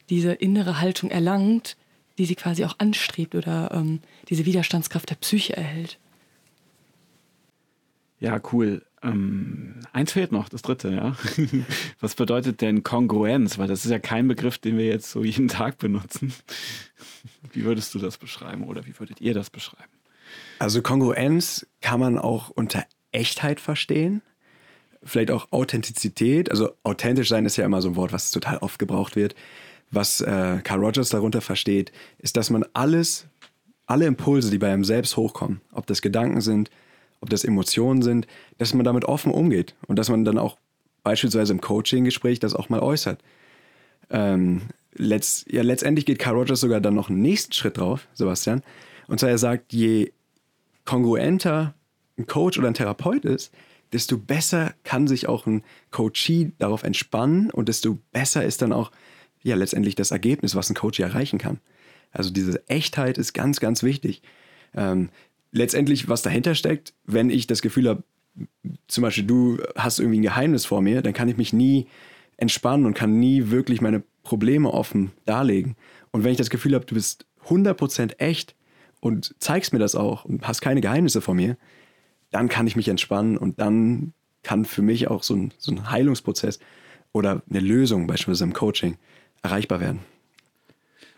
diese 0.10 0.34
innere 0.34 0.82
Haltung 0.82 1.12
erlangt, 1.12 1.78
die 2.18 2.26
sie 2.26 2.36
quasi 2.36 2.66
auch 2.66 2.76
anstrebt 2.80 3.36
oder 3.36 3.70
ähm, 3.74 4.00
diese 4.28 4.46
Widerstandskraft 4.46 5.10
der 5.12 5.16
Psyche 5.16 5.56
erhält. 5.56 6.00
Ja, 8.20 8.42
cool. 8.52 8.82
Ähm, 9.04 9.80
eins 9.94 10.12
fehlt 10.12 10.32
noch, 10.32 10.48
das 10.50 10.62
dritte, 10.62 10.92
ja. 10.92 11.16
Was 12.00 12.16
bedeutet 12.16 12.62
denn 12.62 12.84
Kongruenz? 12.84 13.58
Weil 13.58 13.68
das 13.68 13.84
ist 13.84 13.92
ja 13.92 14.00
kein 14.00 14.28
Begriff, 14.28 14.58
den 14.58 14.78
wir 14.78 14.86
jetzt 14.86 15.10
so 15.10 15.24
jeden 15.24 15.48
Tag 15.48 15.78
benutzen. 15.80 16.34
Wie 17.52 17.64
würdest 17.64 17.94
du 17.96 18.00
das 18.00 18.18
beschreiben 18.18 18.64
oder 18.64 18.86
wie 18.86 18.98
würdet 19.00 19.20
ihr 19.22 19.34
das 19.34 19.50
beschreiben? 19.50 19.92
Also 20.60 20.82
Kongruenz 20.82 21.66
kann 21.82 22.00
man 22.00 22.18
auch 22.18 22.50
unter 22.50 22.86
Echtheit 23.12 23.60
verstehen. 23.60 24.22
Vielleicht 25.04 25.32
auch 25.32 25.52
Authentizität. 25.52 26.52
Also 26.52 26.72
authentisch 26.84 27.30
sein 27.30 27.46
ist 27.46 27.58
ja 27.58 27.66
immer 27.66 27.82
so 27.82 27.90
ein 27.90 27.96
Wort, 27.96 28.14
was 28.14 28.30
total 28.32 28.58
oft 28.58 28.78
gebraucht 28.78 29.16
wird. 29.16 29.36
Was 29.90 30.22
äh, 30.22 30.60
Carl 30.64 30.80
Rogers 30.80 31.10
darunter 31.10 31.42
versteht, 31.42 31.92
ist, 32.20 32.38
dass 32.38 32.50
man 32.50 32.64
alles, 32.74 33.28
alle 33.88 34.06
Impulse, 34.06 34.52
die 34.52 34.60
bei 34.60 34.72
einem 34.72 34.86
selbst 34.86 35.18
hochkommen, 35.18 35.60
ob 35.74 35.88
das 35.88 36.02
Gedanken 36.02 36.40
sind, 36.42 36.70
ob 37.22 37.30
das 37.30 37.44
Emotionen 37.44 38.02
sind, 38.02 38.28
dass 38.58 38.74
man 38.74 38.84
damit 38.84 39.06
offen 39.06 39.32
umgeht 39.32 39.76
und 39.88 39.98
dass 39.98 40.10
man 40.10 40.26
dann 40.26 40.38
auch 40.38 40.58
beispielsweise 41.04 41.54
im 41.54 41.62
Coaching-Gespräch 41.62 42.40
das 42.40 42.56
auch 42.56 42.70
mal 42.70 42.82
äußert. 42.82 43.22
Ähm, 44.10 44.64
letzt, 44.94 45.52
ja, 45.52 45.62
letztendlich 45.62 46.06
geht 46.06 46.20
Carl 46.20 46.36
Rogers 46.36 46.60
sogar 46.60 46.82
dann 46.82 46.96
noch 46.96 47.10
einen 47.10 47.22
nächsten 47.22 47.54
Schritt 47.54 47.78
drauf, 47.78 48.08
Sebastian. 48.14 48.62
Und 49.08 49.20
zwar 49.20 49.30
er 49.30 49.38
sagt, 49.38 49.74
je 49.74 50.12
kongruenter 50.86 51.74
ein 52.18 52.28
Coach 52.28 52.58
oder 52.58 52.68
ein 52.68 52.74
Therapeut 52.74 53.26
ist, 53.26 53.54
desto 53.94 54.18
besser 54.18 54.74
kann 54.84 55.08
sich 55.08 55.28
auch 55.28 55.46
ein 55.46 55.64
Coachee 55.92 56.52
darauf 56.60 56.84
entspannen 56.84 57.50
und 57.50 57.68
desto 57.68 58.00
besser 58.12 58.44
ist 58.44 58.62
dann 58.62 58.74
auch 58.74 58.92
ja 59.44 59.56
letztendlich 59.56 59.96
das 59.96 60.12
Ergebnis, 60.12 60.56
was 60.56 60.70
ein 60.70 60.76
Coachee 60.76 61.04
erreichen 61.04 61.40
kann. 61.40 61.60
Also 62.12 62.30
diese 62.30 62.68
Echtheit 62.68 63.18
ist 63.18 63.34
ganz, 63.34 63.60
ganz 63.60 63.84
wichtig. 63.84 64.22
Ähm, 64.74 65.10
letztendlich, 65.52 66.10
was 66.10 66.22
dahinter 66.22 66.56
steckt, 66.56 66.94
wenn 67.06 67.30
ich 67.30 67.48
das 67.48 67.62
Gefühl 67.62 67.90
habe, 67.90 68.04
zum 68.88 69.02
Beispiel 69.02 69.26
du 69.26 69.60
hast 69.76 70.00
irgendwie 70.00 70.20
ein 70.20 70.24
Geheimnis 70.24 70.66
vor 70.66 70.82
mir, 70.82 71.02
dann 71.02 71.14
kann 71.14 71.28
ich 71.28 71.38
mich 71.38 71.54
nie 71.54 71.88
entspannen 72.38 72.86
und 72.86 72.94
kann 72.94 73.20
nie 73.20 73.50
wirklich 73.50 73.82
meine 73.82 74.04
Probleme 74.24 74.72
offen 74.74 75.12
darlegen. 75.26 75.76
Und 76.12 76.24
wenn 76.24 76.32
ich 76.32 76.38
das 76.38 76.50
Gefühl 76.50 76.74
habe, 76.76 76.86
du 76.86 76.96
bist 76.96 77.26
100% 77.48 78.20
echt 78.20 78.56
und 79.00 79.36
zeigst 79.40 79.74
mir 79.74 79.80
das 79.80 79.96
auch 79.96 80.26
und 80.26 80.48
hast 80.48 80.62
keine 80.62 80.82
Geheimnisse 80.82 81.22
vor 81.22 81.36
mir, 81.36 81.58
dann 82.32 82.50
kann 82.50 82.68
ich 82.68 82.76
mich 82.76 82.88
entspannen 82.88 83.38
und 83.38 83.60
dann 83.60 84.14
kann 84.44 84.66
für 84.66 84.82
mich 84.82 85.08
auch 85.10 85.24
so 85.24 85.36
ein, 85.36 85.54
so 85.58 85.72
ein 85.72 85.92
Heilungsprozess 85.92 86.60
oder 87.12 87.42
eine 87.50 87.60
Lösung, 87.60 88.08
beispielsweise 88.08 88.46
im 88.46 88.54
Coaching, 88.54 88.98
erreichbar 89.44 89.80
werden. 89.82 90.00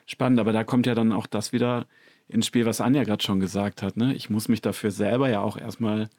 Spannend, 0.06 0.40
aber 0.40 0.52
da 0.52 0.63
kommt 0.63 0.86
ja 0.86 0.96
dann 0.96 1.12
auch 1.12 1.28
das 1.28 1.54
wieder 1.54 1.86
ins 2.30 2.48
Spiel, 2.48 2.65
was 2.65 2.82
Anja 2.82 3.03
gerade 3.03 3.24
schon 3.24 3.39
gesagt 3.39 3.82
hat. 3.82 3.98
Ne? 3.98 4.13
Ich 4.15 4.30
muss 4.30 4.48
mich 4.48 4.62
dafür 4.62 4.92
selber 4.92 5.30
ja 5.30 5.42
auch 5.42 5.58
erstmal 5.58 6.10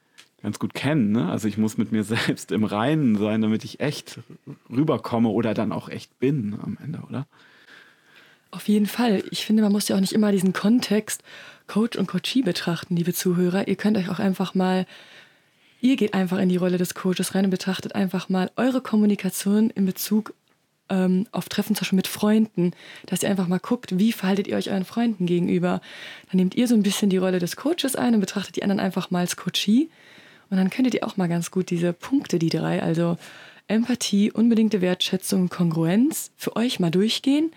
ganz 0.42 0.58
gut 0.58 0.74
kennen. 0.74 1.12
Ne? 1.12 1.28
Also 1.30 1.48
ich 1.48 1.58
muss 1.58 1.78
mit 1.78 1.90
mir 1.90 2.04
selbst 2.04 2.52
im 2.52 2.64
Reinen 2.64 3.16
sein, 3.16 3.42
damit 3.42 3.64
ich 3.64 3.80
echt 3.80 4.20
rüberkomme 4.70 5.28
oder 5.28 5.54
dann 5.54 5.72
auch 5.72 5.88
echt 5.88 6.18
bin 6.20 6.58
am 6.62 6.78
Ende, 6.82 7.00
oder? 7.08 7.26
Auf 8.50 8.68
jeden 8.68 8.86
Fall. 8.86 9.24
Ich 9.30 9.44
finde, 9.44 9.62
man 9.62 9.72
muss 9.72 9.88
ja 9.88 9.96
auch 9.96 10.00
nicht 10.00 10.12
immer 10.12 10.30
diesen 10.30 10.52
Kontext 10.52 11.24
Coach 11.66 11.96
und 11.96 12.06
Coachie 12.06 12.42
betrachten, 12.42 12.94
liebe 12.94 13.12
Zuhörer. 13.12 13.66
Ihr 13.66 13.74
könnt 13.74 13.96
euch 13.96 14.10
auch 14.10 14.18
einfach 14.18 14.54
mal, 14.54 14.86
ihr 15.80 15.96
geht 15.96 16.14
einfach 16.14 16.38
in 16.38 16.50
die 16.50 16.56
Rolle 16.56 16.78
des 16.78 16.94
Coaches 16.94 17.34
rein 17.34 17.46
und 17.46 17.50
betrachtet 17.50 17.94
einfach 17.94 18.28
mal 18.28 18.50
eure 18.56 18.80
Kommunikation 18.80 19.70
in 19.70 19.86
Bezug 19.86 20.34
ähm, 20.88 21.26
auf 21.32 21.48
Treffen 21.48 21.74
zum 21.74 21.82
Beispiel 21.82 21.96
mit 21.96 22.08
Freunden, 22.08 22.72
dass 23.06 23.22
ihr 23.22 23.30
einfach 23.30 23.48
mal 23.48 23.58
guckt, 23.58 23.98
wie 23.98 24.12
verhaltet 24.12 24.46
ihr 24.46 24.56
euch 24.56 24.70
euren 24.70 24.84
Freunden 24.84 25.26
gegenüber. 25.26 25.80
Dann 26.30 26.38
nehmt 26.38 26.54
ihr 26.54 26.68
so 26.68 26.74
ein 26.74 26.82
bisschen 26.82 27.10
die 27.10 27.16
Rolle 27.16 27.38
des 27.38 27.56
Coaches 27.56 27.96
ein 27.96 28.14
und 28.14 28.20
betrachtet 28.20 28.56
die 28.56 28.62
anderen 28.62 28.80
einfach 28.80 29.10
mal 29.10 29.20
als 29.20 29.36
Coachie. 29.36 29.90
Und 30.50 30.58
dann 30.58 30.70
könntet 30.70 30.94
ihr 30.94 31.04
auch 31.04 31.16
mal 31.16 31.28
ganz 31.28 31.50
gut 31.50 31.70
diese 31.70 31.92
Punkte, 31.92 32.38
die 32.38 32.50
drei, 32.50 32.82
also 32.82 33.16
Empathie, 33.66 34.30
unbedingte 34.30 34.80
Wertschätzung 34.80 35.48
Kongruenz 35.48 36.32
für 36.36 36.54
euch 36.54 36.80
mal 36.80 36.90
durchgehen 36.90 37.50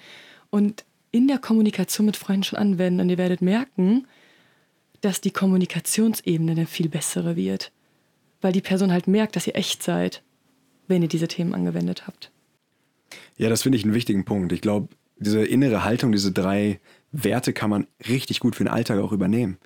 und 0.50 0.86
in 1.12 1.27
der 1.27 1.38
Kommunikation 1.38 2.05
mit 2.05 2.17
Freunden 2.17 2.43
schon 2.43 2.60
anwenden. 2.60 3.01
Und 3.01 3.10
ihr 3.10 3.17
werdet 3.17 3.41
merken, 3.41 4.07
dass 5.01 5.22
die 5.22 5.31
Kommunikationsebene 5.31 6.51
eine 6.51 6.65
viel 6.65 6.89
bessere 6.89 7.36
wird. 7.36 7.72
Weil 8.41 8.53
die 8.53 8.62
Person 8.62 8.91
halt 8.91 9.07
merkt, 9.07 9.36
dass 9.36 9.48
ihr 9.48 9.55
echt 9.55 9.84
seid, 9.84 10.22
wenn 10.88 11.01
ihr 11.01 11.07
diese 11.10 11.27
Themen 11.27 11.53
angewendet 11.53 12.07
habt. 12.07 12.31
Ja, 13.38 13.50
das 13.50 13.62
finde 13.62 13.77
ich 13.77 13.84
einen 13.84 13.94
wichtigen 13.94 14.25
Punkt. 14.25 14.51
Ich 14.51 14.62
glaube, 14.62 14.89
diese 15.20 15.46
innere 15.46 15.84
Haltung, 15.84 16.12
diese 16.12 16.32
drei 16.32 16.79
Werte 17.12 17.53
kann 17.53 17.70
man 17.70 17.88
richtig 18.08 18.39
gut 18.39 18.56
für 18.56 18.63
den 18.63 18.74
Alltag 18.74 19.00
auch 19.00 19.12
übernehmen. 19.12 19.58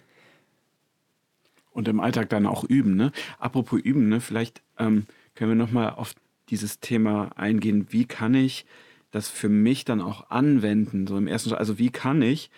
Und 1.72 1.88
im 1.88 2.01
Alltag 2.01 2.30
dann 2.30 2.46
auch 2.46 2.66
üben. 2.66 2.96
Ne? 2.96 3.12
Apropos 3.40 3.80
üben, 3.80 4.10
ne? 4.10 4.20
vielleicht 4.20 4.62
ähm, 4.78 5.06
können 5.36 5.51
wir 5.51 5.56
nochmal 5.56 5.92
auf 5.92 6.13
dieses 6.50 6.82
Thema 6.82 7.32
eingehen. 7.38 7.88
Wie 7.90 8.06
kann 8.06 8.34
ich 8.34 8.66
das 9.10 9.30
für 9.30 9.50
mich 9.50 9.86
dann 9.86 10.01
auch 10.01 10.30
anwenden? 10.30 11.08
So 11.08 11.18
im 11.18 11.28
ersten 11.28 11.54
also 11.54 11.80
wie 11.80 11.90
kann 11.90 12.22
ich 12.22 12.50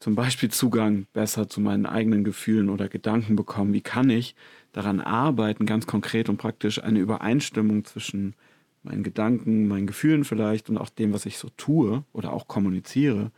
zum 0.00 0.16
Beispiel 0.16 0.50
Zugang 0.50 1.06
besser 1.12 1.48
zu 1.48 1.60
meinen 1.60 1.86
eigenen 1.86 2.24
Gefühlen 2.24 2.68
oder 2.68 2.88
Gedanken 2.88 3.36
bekommen? 3.36 3.72
Wie 3.72 3.80
kann 3.80 4.10
ich 4.10 4.34
daran 4.72 5.00
arbeiten, 5.00 5.66
ganz 5.66 5.86
konkret 5.86 6.28
und 6.28 6.36
praktisch 6.36 6.82
eine 6.82 6.98
Übereinstimmung 6.98 7.84
zwischen 7.84 8.34
meinen 8.82 9.02
Gedanken, 9.02 9.68
meinen 9.68 9.86
Gefühlen 9.86 10.24
vielleicht 10.24 10.70
und 10.70 10.78
auch 10.78 10.88
dem, 10.88 11.12
was 11.12 11.26
ich 11.26 11.38
so 11.38 11.48
tue 11.56 12.04
oder 12.12 12.32
auch 12.32 12.48
kommuniziere, 12.48 13.30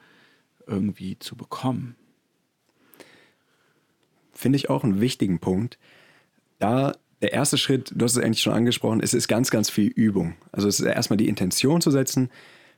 irgendwie 0.67 1.19
zu 1.19 1.37
bekommen. 1.37 1.97
Finde 4.33 4.57
ich 4.57 4.71
auch 4.71 4.85
einen 4.85 5.01
wichtigen 5.01 5.39
Punkt. 5.39 5.79
Da 6.59 6.93
der 7.21 7.33
erste 7.33 7.59
Schritt, 7.59 7.93
du 7.95 8.05
hast 8.05 8.17
es 8.17 8.23
eigentlich 8.23 8.43
schon 8.43 8.55
angesprochen, 8.55 9.01
es 9.03 9.13
ist 9.13 9.29
ganz, 9.29 9.51
ganz 9.51 9.69
viel 9.69 9.89
Übung. 9.89 10.35
Also 10.53 10.69
es 10.69 10.81
ist 10.81 10.87
erstmal 10.87 11.19
die 11.19 11.29
Intention 11.29 11.81
zu 11.81 11.91
setzen, 11.91 12.31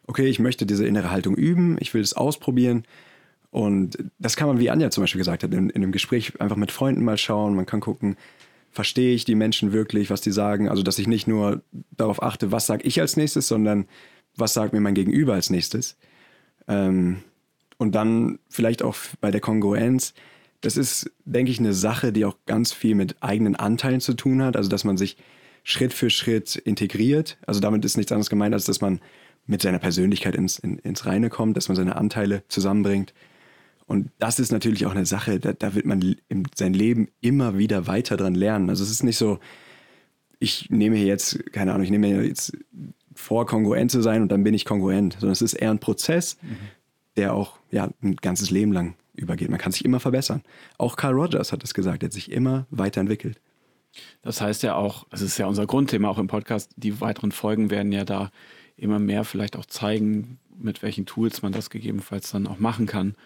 okay, 0.06 0.26
ich 0.26 0.38
möchte 0.38 0.66
diese 0.66 0.86
innere 0.86 1.10
Haltung 1.10 1.36
üben, 1.36 1.76
ich 1.80 1.94
will 1.94 2.02
es 2.02 2.14
ausprobieren. 2.14 2.84
Und 3.50 3.98
das 4.18 4.34
kann 4.36 4.48
man, 4.48 4.58
wie 4.58 4.70
Anja 4.70 4.90
zum 4.90 5.02
Beispiel 5.02 5.20
gesagt 5.20 5.42
hat, 5.44 5.52
in, 5.52 5.70
in 5.70 5.82
einem 5.82 5.92
Gespräch 5.92 6.40
einfach 6.40 6.56
mit 6.56 6.72
Freunden 6.72 7.04
mal 7.04 7.18
schauen. 7.18 7.54
Man 7.54 7.66
kann 7.66 7.80
gucken, 7.80 8.16
verstehe 8.72 9.14
ich 9.14 9.24
die 9.24 9.34
Menschen 9.34 9.72
wirklich, 9.72 10.10
was 10.10 10.22
die 10.22 10.32
sagen. 10.32 10.68
Also, 10.68 10.82
dass 10.82 10.98
ich 10.98 11.06
nicht 11.06 11.28
nur 11.28 11.62
darauf 11.92 12.22
achte, 12.22 12.50
was 12.50 12.66
sage 12.66 12.84
ich 12.84 13.00
als 13.00 13.16
nächstes, 13.16 13.46
sondern 13.46 13.86
was 14.36 14.54
sagt 14.54 14.72
mir 14.72 14.80
mein 14.80 14.94
Gegenüber 14.94 15.34
als 15.34 15.50
nächstes. 15.50 15.96
Ähm, 16.66 17.22
und 17.76 17.94
dann 17.94 18.38
vielleicht 18.48 18.82
auch 18.82 18.96
bei 19.20 19.30
der 19.30 19.40
Kongruenz. 19.40 20.14
Das 20.62 20.76
ist, 20.76 21.10
denke 21.24 21.50
ich, 21.50 21.58
eine 21.58 21.74
Sache, 21.74 22.12
die 22.12 22.24
auch 22.24 22.36
ganz 22.46 22.72
viel 22.72 22.94
mit 22.94 23.16
eigenen 23.22 23.56
Anteilen 23.56 24.00
zu 24.00 24.14
tun 24.14 24.42
hat. 24.42 24.56
Also, 24.56 24.70
dass 24.70 24.84
man 24.84 24.96
sich 24.96 25.18
Schritt 25.64 25.92
für 25.92 26.10
Schritt 26.10 26.56
integriert. 26.56 27.38
Also, 27.46 27.60
damit 27.60 27.84
ist 27.84 27.96
nichts 27.96 28.10
anderes 28.10 28.30
gemeint, 28.30 28.54
als 28.54 28.64
dass 28.64 28.80
man 28.80 29.00
mit 29.44 29.60
seiner 29.60 29.80
Persönlichkeit 29.80 30.34
ins, 30.34 30.58
in, 30.58 30.78
ins 30.78 31.04
Reine 31.04 31.28
kommt, 31.28 31.56
dass 31.56 31.68
man 31.68 31.76
seine 31.76 31.96
Anteile 31.96 32.42
zusammenbringt 32.48 33.12
und 33.92 34.10
das 34.18 34.38
ist 34.38 34.52
natürlich 34.52 34.86
auch 34.86 34.92
eine 34.92 35.04
Sache, 35.04 35.38
da, 35.38 35.52
da 35.52 35.74
wird 35.74 35.84
man 35.84 36.16
in 36.30 36.44
sein 36.54 36.72
Leben 36.72 37.08
immer 37.20 37.58
wieder 37.58 37.86
weiter 37.86 38.16
dran 38.16 38.34
lernen. 38.34 38.70
Also 38.70 38.82
es 38.82 38.90
ist 38.90 39.02
nicht 39.02 39.18
so, 39.18 39.38
ich 40.38 40.70
nehme 40.70 40.96
jetzt, 40.96 41.52
keine 41.52 41.72
Ahnung, 41.74 41.84
ich 41.84 41.90
nehme 41.90 42.24
jetzt 42.24 42.56
vor, 43.14 43.44
kongruent 43.44 43.90
zu 43.90 44.00
sein 44.00 44.22
und 44.22 44.32
dann 44.32 44.44
bin 44.44 44.54
ich 44.54 44.64
kongruent, 44.64 45.12
sondern 45.20 45.32
es 45.32 45.42
ist 45.42 45.52
eher 45.52 45.70
ein 45.70 45.78
Prozess, 45.78 46.38
mhm. 46.40 46.56
der 47.18 47.34
auch 47.34 47.58
ja, 47.70 47.90
ein 48.02 48.16
ganzes 48.16 48.50
Leben 48.50 48.72
lang 48.72 48.94
übergeht. 49.14 49.50
Man 49.50 49.58
kann 49.58 49.72
sich 49.72 49.84
immer 49.84 50.00
verbessern. 50.00 50.40
Auch 50.78 50.96
Carl 50.96 51.12
Rogers 51.12 51.52
hat 51.52 51.62
es 51.62 51.74
gesagt, 51.74 52.02
er 52.02 52.06
hat 52.06 52.14
sich 52.14 52.32
immer 52.32 52.66
weiterentwickelt. 52.70 53.42
Das 54.22 54.40
heißt 54.40 54.62
ja 54.62 54.74
auch, 54.74 55.06
es 55.10 55.20
ist 55.20 55.36
ja 55.36 55.44
unser 55.44 55.66
Grundthema 55.66 56.08
auch 56.08 56.18
im 56.18 56.28
Podcast, 56.28 56.70
die 56.76 57.02
weiteren 57.02 57.30
Folgen 57.30 57.68
werden 57.68 57.92
ja 57.92 58.06
da 58.06 58.30
immer 58.78 58.98
mehr 58.98 59.24
vielleicht 59.24 59.54
auch 59.54 59.66
zeigen, 59.66 60.38
mit 60.58 60.82
welchen 60.82 61.04
Tools 61.04 61.42
man 61.42 61.52
das 61.52 61.68
gegebenenfalls 61.68 62.30
dann 62.30 62.46
auch 62.46 62.58
machen 62.58 62.86
kann 62.86 63.16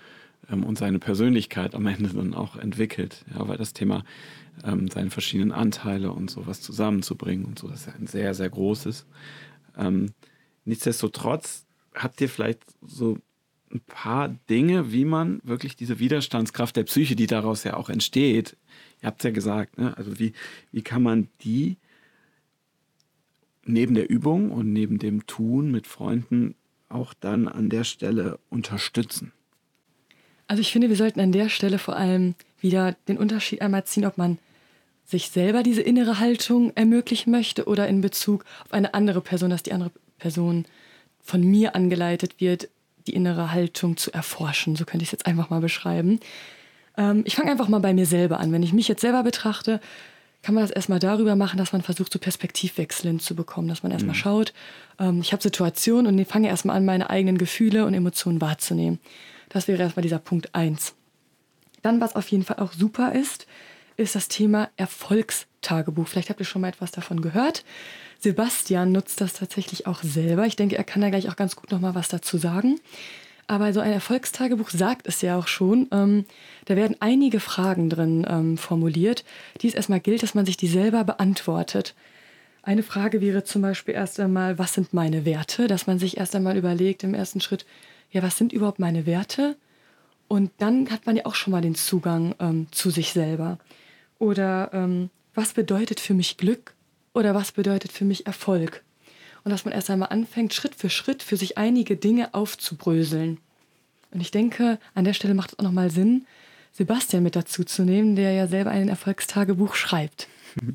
ähm, 0.50 0.64
und 0.64 0.78
seine 0.78 0.98
Persönlichkeit 0.98 1.74
am 1.74 1.86
Ende 1.86 2.10
dann 2.10 2.34
auch 2.34 2.56
entwickelt. 2.56 3.24
Ja, 3.34 3.46
weil 3.48 3.56
das 3.56 3.72
Thema 3.72 4.04
ähm, 4.64 4.88
seine 4.88 5.10
verschiedenen 5.10 5.52
Anteile 5.52 6.12
und 6.12 6.30
sowas 6.30 6.60
zusammenzubringen 6.60 7.44
und 7.44 7.58
so, 7.58 7.68
das 7.68 7.80
ist 7.80 7.86
ja 7.86 7.94
ein 7.94 8.06
sehr, 8.06 8.34
sehr 8.34 8.50
großes. 8.50 9.06
Ähm, 9.76 10.12
nichtsdestotrotz 10.64 11.66
habt 11.94 12.20
ihr 12.20 12.28
vielleicht 12.28 12.60
so 12.82 13.18
ein 13.72 13.80
paar 13.80 14.28
Dinge, 14.48 14.92
wie 14.92 15.04
man 15.04 15.40
wirklich 15.42 15.76
diese 15.76 15.98
Widerstandskraft 15.98 16.76
der 16.76 16.84
Psyche, 16.84 17.16
die 17.16 17.26
daraus 17.26 17.64
ja 17.64 17.74
auch 17.74 17.88
entsteht, 17.88 18.56
ihr 19.02 19.06
habt 19.06 19.20
es 19.20 19.24
ja 19.24 19.30
gesagt, 19.30 19.78
ne? 19.78 19.96
also 19.96 20.18
wie, 20.18 20.32
wie 20.72 20.82
kann 20.82 21.02
man 21.02 21.28
die 21.42 21.76
neben 23.64 23.94
der 23.94 24.08
Übung 24.08 24.52
und 24.52 24.72
neben 24.72 24.98
dem 24.98 25.26
Tun 25.26 25.70
mit 25.70 25.86
Freunden 25.86 26.54
auch 26.88 27.14
dann 27.14 27.48
an 27.48 27.68
der 27.68 27.84
Stelle 27.84 28.38
unterstützen? 28.48 29.32
Also 30.48 30.60
ich 30.60 30.72
finde, 30.72 30.88
wir 30.88 30.96
sollten 30.96 31.20
an 31.20 31.32
der 31.32 31.48
Stelle 31.48 31.78
vor 31.78 31.96
allem 31.96 32.34
wieder 32.60 32.96
den 33.08 33.18
Unterschied 33.18 33.62
einmal 33.62 33.84
ziehen, 33.84 34.06
ob 34.06 34.18
man 34.18 34.38
sich 35.04 35.30
selber 35.30 35.62
diese 35.62 35.82
innere 35.82 36.18
Haltung 36.18 36.72
ermöglichen 36.74 37.30
möchte 37.30 37.66
oder 37.66 37.88
in 37.88 38.00
Bezug 38.00 38.44
auf 38.64 38.72
eine 38.72 38.94
andere 38.94 39.20
Person, 39.20 39.50
dass 39.50 39.62
die 39.62 39.72
andere 39.72 39.92
Person 40.18 40.64
von 41.22 41.42
mir 41.42 41.74
angeleitet 41.74 42.40
wird, 42.40 42.68
die 43.06 43.14
innere 43.14 43.52
Haltung 43.52 43.96
zu 43.96 44.12
erforschen. 44.12 44.74
So 44.76 44.84
könnte 44.84 45.04
ich 45.04 45.08
es 45.08 45.12
jetzt 45.12 45.26
einfach 45.26 45.50
mal 45.50 45.60
beschreiben. 45.60 46.20
Ähm, 46.96 47.22
ich 47.24 47.36
fange 47.36 47.50
einfach 47.50 47.68
mal 47.68 47.78
bei 47.78 47.94
mir 47.94 48.06
selber 48.06 48.40
an. 48.40 48.52
Wenn 48.52 48.62
ich 48.62 48.72
mich 48.72 48.88
jetzt 48.88 49.00
selber 49.00 49.22
betrachte, 49.22 49.80
kann 50.42 50.54
man 50.54 50.62
das 50.62 50.70
erstmal 50.70 50.98
darüber 50.98 51.36
machen, 51.36 51.58
dass 51.58 51.72
man 51.72 51.82
versucht, 51.82 52.12
so 52.12 52.18
Perspektivwechsel 52.18 53.08
hinzubekommen, 53.10 53.68
dass 53.68 53.82
man 53.82 53.92
erstmal 53.92 54.14
mhm. 54.14 54.20
schaut, 54.20 54.52
ähm, 54.98 55.20
ich 55.20 55.32
habe 55.32 55.42
Situationen 55.42 56.18
und 56.18 56.24
fange 56.26 56.48
erstmal 56.48 56.76
an, 56.76 56.84
meine 56.84 57.10
eigenen 57.10 57.38
Gefühle 57.38 57.86
und 57.86 57.94
Emotionen 57.94 58.40
wahrzunehmen. 58.40 58.98
Das 59.48 59.68
wäre 59.68 59.82
erstmal 59.82 60.02
dieser 60.02 60.18
Punkt 60.18 60.54
1. 60.54 60.94
Dann, 61.82 62.00
was 62.00 62.16
auf 62.16 62.28
jeden 62.28 62.44
Fall 62.44 62.58
auch 62.58 62.72
super 62.72 63.12
ist, 63.12 63.46
ist 63.96 64.14
das 64.14 64.28
Thema 64.28 64.70
Erfolgstagebuch. 64.76 66.08
Vielleicht 66.08 66.30
habt 66.30 66.40
ihr 66.40 66.46
schon 66.46 66.62
mal 66.62 66.68
etwas 66.68 66.90
davon 66.90 67.22
gehört. 67.22 67.64
Sebastian 68.18 68.92
nutzt 68.92 69.20
das 69.20 69.34
tatsächlich 69.34 69.86
auch 69.86 70.02
selber. 70.02 70.46
Ich 70.46 70.56
denke, 70.56 70.76
er 70.76 70.84
kann 70.84 71.02
da 71.02 71.10
gleich 71.10 71.28
auch 71.28 71.36
ganz 71.36 71.56
gut 71.56 71.70
noch 71.70 71.80
mal 71.80 71.94
was 71.94 72.08
dazu 72.08 72.38
sagen. 72.38 72.80
Aber 73.46 73.72
so 73.72 73.80
ein 73.80 73.92
Erfolgstagebuch 73.92 74.70
sagt 74.70 75.06
es 75.06 75.22
ja 75.22 75.38
auch 75.38 75.46
schon. 75.46 75.86
Ähm, 75.92 76.24
da 76.64 76.74
werden 76.74 76.96
einige 77.00 77.38
Fragen 77.38 77.88
drin 77.88 78.26
ähm, 78.28 78.58
formuliert, 78.58 79.24
die 79.60 79.68
es 79.68 79.74
erstmal 79.74 80.00
gilt, 80.00 80.22
dass 80.22 80.34
man 80.34 80.46
sich 80.46 80.56
die 80.56 80.66
selber 80.66 81.04
beantwortet. 81.04 81.94
Eine 82.62 82.82
Frage 82.82 83.20
wäre 83.20 83.44
zum 83.44 83.62
Beispiel 83.62 83.94
erst 83.94 84.18
einmal, 84.18 84.58
was 84.58 84.74
sind 84.74 84.92
meine 84.92 85.24
Werte? 85.24 85.68
Dass 85.68 85.86
man 85.86 86.00
sich 86.00 86.16
erst 86.16 86.34
einmal 86.34 86.56
überlegt 86.56 87.04
im 87.04 87.14
ersten 87.14 87.40
Schritt, 87.40 87.64
ja, 88.16 88.22
was 88.22 88.38
sind 88.38 88.54
überhaupt 88.54 88.78
meine 88.78 89.04
Werte? 89.04 89.56
Und 90.26 90.50
dann 90.56 90.90
hat 90.90 91.04
man 91.04 91.16
ja 91.16 91.26
auch 91.26 91.34
schon 91.34 91.50
mal 91.50 91.60
den 91.60 91.74
Zugang 91.74 92.34
ähm, 92.40 92.66
zu 92.70 92.88
sich 92.88 93.12
selber. 93.12 93.58
Oder 94.18 94.70
ähm, 94.72 95.10
was 95.34 95.52
bedeutet 95.52 96.00
für 96.00 96.14
mich 96.14 96.38
Glück? 96.38 96.74
Oder 97.12 97.34
was 97.34 97.52
bedeutet 97.52 97.92
für 97.92 98.06
mich 98.06 98.26
Erfolg? 98.26 98.82
Und 99.44 99.50
dass 99.50 99.66
man 99.66 99.74
erst 99.74 99.90
einmal 99.90 100.08
anfängt, 100.08 100.54
Schritt 100.54 100.74
für 100.74 100.88
Schritt 100.88 101.22
für 101.22 101.36
sich 101.36 101.58
einige 101.58 101.96
Dinge 101.96 102.32
aufzubröseln. 102.32 103.38
Und 104.10 104.20
ich 104.22 104.30
denke, 104.30 104.78
an 104.94 105.04
der 105.04 105.12
Stelle 105.12 105.34
macht 105.34 105.52
es 105.52 105.58
auch 105.58 105.64
nochmal 105.64 105.90
Sinn, 105.90 106.26
Sebastian 106.72 107.22
mit 107.22 107.36
dazu 107.36 107.64
zu 107.64 107.84
nehmen, 107.84 108.16
der 108.16 108.32
ja 108.32 108.48
selber 108.48 108.70
ein 108.70 108.88
Erfolgstagebuch 108.88 109.74
schreibt. 109.74 110.26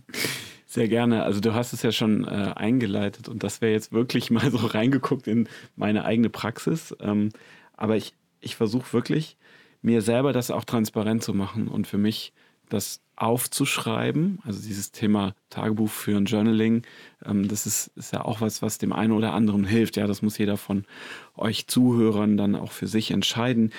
Sehr 0.71 0.87
gerne. 0.87 1.23
Also 1.23 1.41
du 1.41 1.53
hast 1.53 1.73
es 1.73 1.81
ja 1.81 1.91
schon 1.91 2.23
äh, 2.23 2.53
eingeleitet 2.55 3.27
und 3.27 3.43
das 3.43 3.59
wäre 3.59 3.73
jetzt 3.73 3.91
wirklich 3.91 4.31
mal 4.31 4.49
so 4.49 4.67
reingeguckt 4.67 5.27
in 5.27 5.49
meine 5.75 6.05
eigene 6.05 6.29
Praxis. 6.29 6.95
Ähm, 7.01 7.33
aber 7.75 7.97
ich, 7.97 8.13
ich 8.39 8.55
versuche 8.55 8.93
wirklich, 8.93 9.35
mir 9.81 10.01
selber 10.01 10.31
das 10.31 10.49
auch 10.49 10.63
transparent 10.63 11.23
zu 11.23 11.33
machen 11.33 11.67
und 11.67 11.87
für 11.87 11.97
mich 11.97 12.31
das 12.69 13.01
aufzuschreiben. 13.17 14.39
Also 14.45 14.61
dieses 14.61 14.93
Thema 14.93 15.35
Tagebuch 15.49 15.89
führen, 15.89 16.23
Journaling, 16.23 16.83
ähm, 17.25 17.49
das 17.49 17.65
ist, 17.65 17.87
ist 17.97 18.13
ja 18.13 18.23
auch 18.23 18.39
was, 18.39 18.61
was 18.61 18.77
dem 18.77 18.93
einen 18.93 19.11
oder 19.11 19.33
anderen 19.33 19.65
hilft. 19.65 19.97
Ja, 19.97 20.07
das 20.07 20.21
muss 20.21 20.37
jeder 20.37 20.55
von 20.55 20.85
euch 21.35 21.67
Zuhörern 21.67 22.37
dann 22.37 22.55
auch 22.55 22.71
für 22.71 22.87
sich 22.87 23.11
entscheiden. 23.11 23.73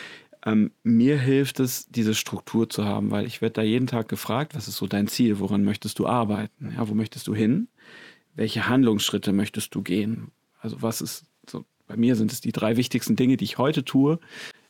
Ähm, 0.44 0.72
mir 0.82 1.18
hilft 1.18 1.60
es, 1.60 1.86
diese 1.88 2.14
Struktur 2.14 2.68
zu 2.68 2.84
haben, 2.84 3.10
weil 3.10 3.26
ich 3.26 3.40
werde 3.40 3.54
da 3.54 3.62
jeden 3.62 3.86
Tag 3.86 4.08
gefragt, 4.08 4.54
was 4.54 4.68
ist 4.68 4.76
so 4.76 4.86
dein 4.86 5.06
Ziel, 5.06 5.38
woran 5.38 5.62
möchtest 5.62 5.98
du 5.98 6.06
arbeiten, 6.06 6.72
ja, 6.76 6.88
wo 6.88 6.94
möchtest 6.94 7.28
du 7.28 7.34
hin, 7.34 7.68
welche 8.34 8.68
Handlungsschritte 8.68 9.32
möchtest 9.32 9.74
du 9.74 9.82
gehen. 9.82 10.32
Also 10.58 10.82
was 10.82 11.00
ist 11.00 11.26
so, 11.48 11.64
bei 11.86 11.96
mir 11.96 12.16
sind 12.16 12.32
es 12.32 12.40
die 12.40 12.52
drei 12.52 12.76
wichtigsten 12.76 13.16
Dinge, 13.16 13.36
die 13.36 13.44
ich 13.44 13.58
heute 13.58 13.84
tue, 13.84 14.18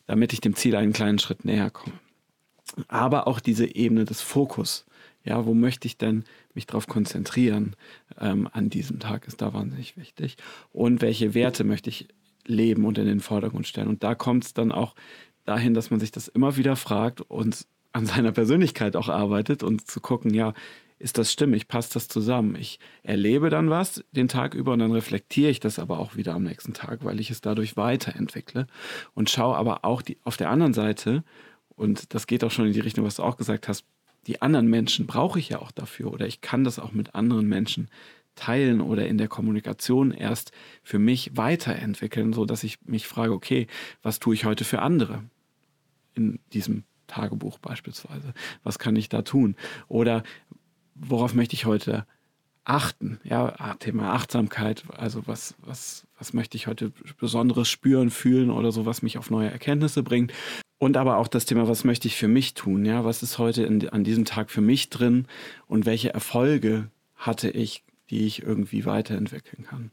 damit 0.06 0.32
ich 0.32 0.40
dem 0.40 0.56
Ziel 0.56 0.76
einen 0.76 0.92
kleinen 0.92 1.18
Schritt 1.18 1.44
näher 1.44 1.70
komme. 1.70 1.98
Aber 2.88 3.26
auch 3.26 3.40
diese 3.40 3.74
Ebene 3.74 4.04
des 4.04 4.20
Fokus. 4.20 4.86
Ja, 5.24 5.46
wo 5.46 5.54
möchte 5.54 5.86
ich 5.86 5.98
denn 5.98 6.24
mich 6.52 6.66
darauf 6.66 6.88
konzentrieren 6.88 7.76
ähm, 8.18 8.48
an 8.52 8.70
diesem 8.70 8.98
Tag, 8.98 9.26
ist 9.28 9.40
da 9.40 9.52
wahnsinnig 9.54 9.96
wichtig. 9.96 10.36
Und 10.72 11.00
welche 11.00 11.32
Werte 11.34 11.62
möchte 11.62 11.90
ich 11.90 12.08
leben 12.44 12.84
und 12.84 12.98
in 12.98 13.06
den 13.06 13.20
Vordergrund 13.20 13.68
stellen. 13.68 13.88
Und 13.88 14.02
da 14.02 14.14
kommt 14.14 14.44
es 14.44 14.54
dann 14.54 14.72
auch 14.72 14.94
dahin, 15.44 15.74
dass 15.74 15.90
man 15.90 16.00
sich 16.00 16.10
das 16.10 16.28
immer 16.28 16.56
wieder 16.56 16.76
fragt 16.76 17.20
und 17.20 17.66
an 17.92 18.06
seiner 18.06 18.32
Persönlichkeit 18.32 18.96
auch 18.96 19.08
arbeitet 19.08 19.62
und 19.62 19.86
zu 19.86 20.00
gucken, 20.00 20.32
ja, 20.32 20.54
ist 20.98 21.18
das 21.18 21.32
stimmig, 21.32 21.66
passt 21.66 21.96
das 21.96 22.06
zusammen? 22.06 22.54
Ich 22.54 22.78
erlebe 23.02 23.50
dann 23.50 23.70
was 23.70 24.04
den 24.12 24.28
Tag 24.28 24.54
über 24.54 24.72
und 24.72 24.78
dann 24.78 24.92
reflektiere 24.92 25.50
ich 25.50 25.58
das 25.58 25.80
aber 25.80 25.98
auch 25.98 26.14
wieder 26.14 26.34
am 26.34 26.44
nächsten 26.44 26.74
Tag, 26.74 27.04
weil 27.04 27.18
ich 27.18 27.30
es 27.30 27.40
dadurch 27.40 27.76
weiterentwickle 27.76 28.68
und 29.14 29.28
schaue 29.28 29.56
aber 29.56 29.84
auch 29.84 30.00
die, 30.00 30.18
auf 30.22 30.36
der 30.36 30.48
anderen 30.48 30.74
Seite, 30.74 31.24
und 31.74 32.14
das 32.14 32.28
geht 32.28 32.44
auch 32.44 32.52
schon 32.52 32.66
in 32.66 32.72
die 32.72 32.80
Richtung, 32.80 33.04
was 33.04 33.16
du 33.16 33.24
auch 33.24 33.36
gesagt 33.36 33.66
hast, 33.66 33.84
die 34.28 34.40
anderen 34.40 34.68
Menschen 34.68 35.06
brauche 35.08 35.40
ich 35.40 35.48
ja 35.48 35.58
auch 35.58 35.72
dafür 35.72 36.12
oder 36.12 36.28
ich 36.28 36.40
kann 36.40 36.62
das 36.62 36.78
auch 36.78 36.92
mit 36.92 37.16
anderen 37.16 37.48
Menschen 37.48 37.88
teilen 38.36 38.80
oder 38.80 39.08
in 39.08 39.18
der 39.18 39.28
Kommunikation 39.28 40.12
erst 40.12 40.52
für 40.84 41.00
mich 41.00 41.36
weiterentwickeln, 41.36 42.32
so 42.32 42.44
dass 42.44 42.62
ich 42.62 42.78
mich 42.84 43.08
frage, 43.08 43.32
okay, 43.32 43.66
was 44.02 44.20
tue 44.20 44.34
ich 44.34 44.44
heute 44.44 44.64
für 44.64 44.80
andere 44.80 45.24
in 46.14 46.38
diesem 46.52 46.84
Tagebuch 47.06 47.58
beispielsweise? 47.58 48.32
Was 48.62 48.78
kann 48.78 48.96
ich 48.96 49.08
da 49.08 49.22
tun? 49.22 49.56
Oder 49.88 50.22
worauf 50.94 51.34
möchte 51.34 51.54
ich 51.54 51.66
heute 51.66 52.06
achten? 52.64 53.20
Ja, 53.24 53.54
ah, 53.58 53.74
Thema 53.74 54.12
Achtsamkeit, 54.14 54.84
also 54.96 55.26
was, 55.26 55.54
was, 55.58 56.06
was 56.18 56.32
möchte 56.32 56.56
ich 56.56 56.66
heute 56.66 56.92
Besonderes 57.18 57.68
spüren, 57.68 58.10
fühlen 58.10 58.50
oder 58.50 58.72
so, 58.72 58.86
was 58.86 59.02
mich 59.02 59.18
auf 59.18 59.30
neue 59.30 59.50
Erkenntnisse 59.50 60.02
bringt? 60.02 60.32
Und 60.78 60.96
aber 60.96 61.18
auch 61.18 61.28
das 61.28 61.44
Thema, 61.44 61.68
was 61.68 61.84
möchte 61.84 62.08
ich 62.08 62.16
für 62.16 62.28
mich 62.28 62.54
tun? 62.54 62.84
Ja, 62.84 63.04
was 63.04 63.22
ist 63.22 63.38
heute 63.38 63.62
in, 63.62 63.88
an 63.90 64.02
diesem 64.04 64.24
Tag 64.24 64.50
für 64.50 64.60
mich 64.60 64.90
drin 64.90 65.26
und 65.66 65.86
welche 65.86 66.12
Erfolge 66.12 66.88
hatte 67.14 67.50
ich, 67.50 67.84
die 68.10 68.26
ich 68.26 68.42
irgendwie 68.42 68.84
weiterentwickeln 68.84 69.64
kann? 69.64 69.92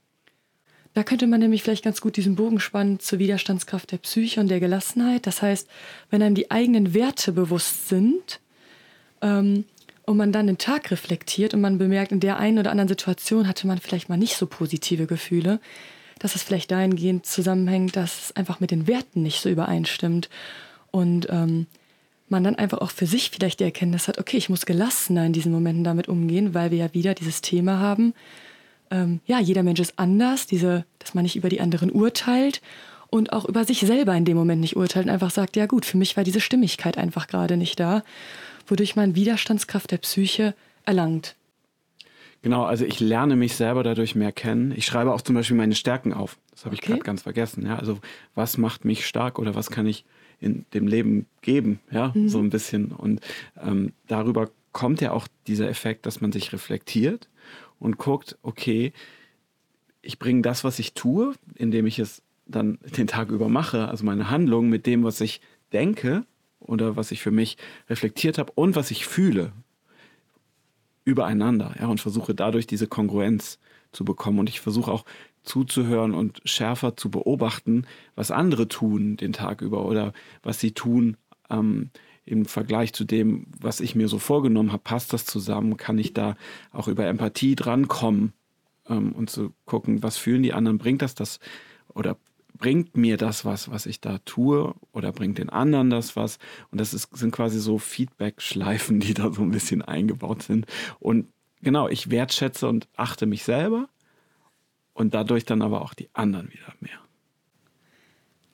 Da 0.99 1.03
könnte 1.03 1.27
man 1.27 1.39
nämlich 1.39 1.63
vielleicht 1.63 1.85
ganz 1.85 2.01
gut 2.01 2.17
diesen 2.17 2.35
Bogen 2.35 2.59
spannen 2.59 2.99
zur 2.99 3.19
Widerstandskraft 3.19 3.93
der 3.93 3.99
Psyche 3.99 4.41
und 4.41 4.49
der 4.49 4.59
Gelassenheit. 4.59 5.27
Das 5.27 5.41
heißt, 5.41 5.65
wenn 6.09 6.21
einem 6.21 6.35
die 6.35 6.51
eigenen 6.51 6.93
Werte 6.93 7.31
bewusst 7.31 7.87
sind 7.87 8.41
ähm, 9.21 9.63
und 10.05 10.17
man 10.17 10.33
dann 10.33 10.47
den 10.47 10.57
Tag 10.57 10.91
reflektiert 10.91 11.53
und 11.53 11.61
man 11.61 11.77
bemerkt, 11.77 12.11
in 12.11 12.19
der 12.19 12.35
einen 12.35 12.59
oder 12.59 12.71
anderen 12.71 12.89
Situation 12.89 13.47
hatte 13.47 13.65
man 13.65 13.77
vielleicht 13.77 14.09
mal 14.09 14.17
nicht 14.17 14.35
so 14.35 14.45
positive 14.45 15.05
Gefühle, 15.05 15.61
dass 16.19 16.35
es 16.35 16.43
vielleicht 16.43 16.69
dahingehend 16.69 17.25
zusammenhängt, 17.25 17.95
dass 17.95 18.25
es 18.25 18.35
einfach 18.35 18.59
mit 18.59 18.71
den 18.71 18.85
Werten 18.85 19.23
nicht 19.23 19.39
so 19.39 19.47
übereinstimmt. 19.47 20.29
Und 20.91 21.27
ähm, 21.29 21.67
man 22.27 22.43
dann 22.43 22.57
einfach 22.57 22.79
auch 22.79 22.91
für 22.91 23.05
sich 23.05 23.29
vielleicht 23.29 23.61
die 23.61 23.63
Erkenntnis 23.63 24.09
hat, 24.09 24.17
okay, 24.17 24.35
ich 24.35 24.49
muss 24.49 24.65
gelassener 24.65 25.25
in 25.25 25.31
diesen 25.31 25.53
Momenten 25.53 25.85
damit 25.85 26.09
umgehen, 26.09 26.53
weil 26.53 26.71
wir 26.71 26.77
ja 26.77 26.93
wieder 26.93 27.13
dieses 27.13 27.39
Thema 27.39 27.79
haben. 27.79 28.13
Ähm, 28.91 29.19
ja, 29.25 29.39
jeder 29.39 29.63
Mensch 29.63 29.79
ist 29.79 29.93
anders, 29.97 30.47
diese, 30.47 30.85
dass 30.99 31.13
man 31.13 31.23
nicht 31.23 31.35
über 31.35 31.49
die 31.49 31.61
anderen 31.61 31.91
urteilt 31.91 32.61
und 33.09 33.33
auch 33.33 33.45
über 33.45 33.65
sich 33.65 33.79
selber 33.79 34.15
in 34.15 34.25
dem 34.25 34.37
Moment 34.37 34.61
nicht 34.61 34.75
urteilt 34.75 35.05
und 35.05 35.11
einfach 35.11 35.31
sagt, 35.31 35.55
ja 35.55 35.65
gut, 35.65 35.85
für 35.85 35.97
mich 35.97 36.17
war 36.17 36.23
diese 36.23 36.41
Stimmigkeit 36.41 36.97
einfach 36.97 37.27
gerade 37.27 37.57
nicht 37.57 37.79
da, 37.79 38.03
wodurch 38.67 38.95
man 38.95 39.15
Widerstandskraft 39.15 39.91
der 39.91 39.97
Psyche 39.97 40.53
erlangt. 40.85 41.35
Genau, 42.41 42.63
also 42.63 42.85
ich 42.85 42.99
lerne 42.99 43.35
mich 43.35 43.55
selber 43.55 43.83
dadurch 43.83 44.15
mehr 44.15 44.31
kennen. 44.31 44.73
Ich 44.75 44.85
schreibe 44.85 45.13
auch 45.13 45.21
zum 45.21 45.35
Beispiel 45.35 45.57
meine 45.57 45.75
Stärken 45.75 46.13
auf. 46.13 46.37
Das 46.51 46.65
habe 46.65 46.73
ich 46.73 46.81
okay. 46.81 46.93
gerade 46.93 47.03
ganz 47.03 47.23
vergessen. 47.23 47.65
Ja, 47.65 47.77
also 47.77 47.99
was 48.33 48.57
macht 48.57 48.85
mich 48.85 49.05
stark 49.05 49.39
oder 49.39 49.55
was 49.55 49.69
kann 49.69 49.85
ich 49.85 50.05
in 50.39 50.65
dem 50.73 50.87
Leben 50.87 51.25
geben, 51.41 51.81
ja, 51.91 52.13
mhm. 52.15 52.29
so 52.29 52.39
ein 52.39 52.49
bisschen. 52.49 52.91
Und 52.91 53.19
ähm, 53.61 53.91
darüber 54.07 54.49
kommt 54.71 55.01
ja 55.01 55.11
auch 55.11 55.27
dieser 55.47 55.67
Effekt, 55.67 56.05
dass 56.05 56.21
man 56.21 56.31
sich 56.31 56.53
reflektiert 56.53 57.27
und 57.79 57.97
guckt, 57.97 58.37
okay, 58.41 58.93
ich 60.01 60.19
bringe 60.19 60.41
das, 60.41 60.63
was 60.63 60.79
ich 60.79 60.93
tue, 60.93 61.33
indem 61.55 61.85
ich 61.85 61.99
es 61.99 62.21
dann 62.45 62.79
den 62.97 63.07
Tag 63.07 63.29
über 63.29 63.49
mache, 63.49 63.87
also 63.87 64.05
meine 64.05 64.29
Handlung 64.29 64.69
mit 64.69 64.85
dem, 64.85 65.03
was 65.03 65.21
ich 65.21 65.41
denke 65.71 66.25
oder 66.59 66.95
was 66.95 67.11
ich 67.11 67.21
für 67.21 67.31
mich 67.31 67.57
reflektiert 67.89 68.37
habe 68.37 68.51
und 68.55 68.75
was 68.75 68.91
ich 68.91 69.05
fühle, 69.05 69.51
übereinander, 71.05 71.75
ja, 71.79 71.87
und 71.87 71.99
versuche 71.99 72.35
dadurch 72.35 72.67
diese 72.67 72.87
Kongruenz 72.87 73.59
zu 73.91 74.05
bekommen. 74.05 74.39
Und 74.39 74.49
ich 74.49 74.61
versuche 74.61 74.91
auch 74.91 75.05
zuzuhören 75.43 76.13
und 76.13 76.41
schärfer 76.45 76.95
zu 76.95 77.09
beobachten, 77.09 77.85
was 78.15 78.31
andere 78.31 78.67
tun 78.67 79.17
den 79.17 79.33
Tag 79.33 79.61
über 79.61 79.85
oder 79.85 80.13
was 80.43 80.59
sie 80.59 80.71
tun 80.73 81.17
ähm, 81.49 81.89
im 82.29 82.45
Vergleich 82.45 82.93
zu 82.93 83.05
dem, 83.05 83.47
was 83.59 83.79
ich 83.79 83.95
mir 83.95 84.07
so 84.07 84.19
vorgenommen 84.19 84.71
habe. 84.71 84.83
Passt 84.83 85.13
das 85.13 85.25
zusammen? 85.25 85.77
Kann 85.77 85.97
ich 85.97 86.13
da 86.13 86.35
auch 86.71 86.87
über 86.87 87.07
Empathie 87.07 87.55
drankommen 87.55 88.33
ähm, 88.87 89.13
und 89.13 89.29
zu 89.29 89.53
gucken, 89.65 90.03
was 90.03 90.17
fühlen 90.17 90.43
die 90.43 90.53
anderen? 90.53 90.77
Bringt 90.77 91.01
das 91.01 91.15
das 91.15 91.39
oder 91.87 92.17
bringt 92.53 92.95
mir 92.95 93.17
das 93.17 93.45
was, 93.45 93.71
was 93.71 93.87
ich 93.87 93.99
da 93.99 94.19
tue 94.19 94.75
oder 94.91 95.11
bringt 95.11 95.39
den 95.39 95.49
anderen 95.49 95.89
das 95.89 96.15
was? 96.15 96.37
Und 96.71 96.79
das 96.79 96.93
ist, 96.93 97.17
sind 97.17 97.31
quasi 97.31 97.59
so 97.59 97.79
Feedback-Schleifen, 97.79 98.99
die 98.99 99.15
da 99.15 99.33
so 99.33 99.41
ein 99.41 99.51
bisschen 99.51 99.81
eingebaut 99.81 100.43
sind. 100.43 100.67
Und 100.99 101.27
genau, 101.61 101.87
ich 101.87 102.11
wertschätze 102.11 102.67
und 102.67 102.87
achte 102.95 103.25
mich 103.25 103.43
selber 103.43 103.89
und 104.93 105.15
dadurch 105.15 105.45
dann 105.45 105.63
aber 105.63 105.81
auch 105.81 105.95
die 105.95 106.09
anderen 106.13 106.51
wieder 106.51 106.73
mehr. 106.79 106.99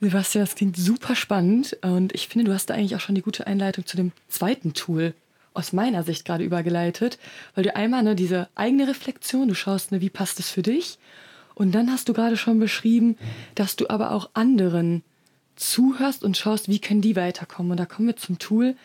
Sebastian, 0.01 0.43
das 0.45 0.55
klingt 0.55 0.77
super 0.77 1.15
spannend 1.15 1.77
und 1.81 2.13
ich 2.13 2.27
finde, 2.27 2.45
du 2.45 2.53
hast 2.53 2.69
da 2.69 2.73
eigentlich 2.73 2.95
auch 2.95 2.99
schon 2.99 3.15
die 3.15 3.21
gute 3.21 3.47
Einleitung 3.47 3.85
zu 3.85 3.97
dem 3.97 4.11
zweiten 4.27 4.73
Tool 4.73 5.13
aus 5.53 5.73
meiner 5.73 6.03
Sicht 6.03 6.25
gerade 6.25 6.43
übergeleitet, 6.43 7.17
weil 7.55 7.63
du 7.63 7.75
einmal 7.75 8.03
ne, 8.03 8.15
diese 8.15 8.49
eigene 8.55 8.87
Reflexion, 8.87 9.47
du 9.47 9.55
schaust, 9.55 9.91
ne, 9.91 10.01
wie 10.01 10.09
passt 10.09 10.39
es 10.39 10.49
für 10.49 10.61
dich 10.61 10.99
und 11.55 11.73
dann 11.73 11.89
hast 11.89 12.09
du 12.09 12.13
gerade 12.13 12.37
schon 12.37 12.59
beschrieben, 12.59 13.17
dass 13.55 13.77
du 13.77 13.89
aber 13.89 14.11
auch 14.11 14.29
anderen 14.33 15.03
zuhörst 15.55 16.23
und 16.23 16.37
schaust, 16.37 16.67
wie 16.67 16.79
können 16.79 17.01
die 17.01 17.15
weiterkommen. 17.15 17.71
Und 17.71 17.79
da 17.79 17.85
kommen 17.85 18.09
wir 18.09 18.17
zum 18.17 18.37
Tool 18.39 18.75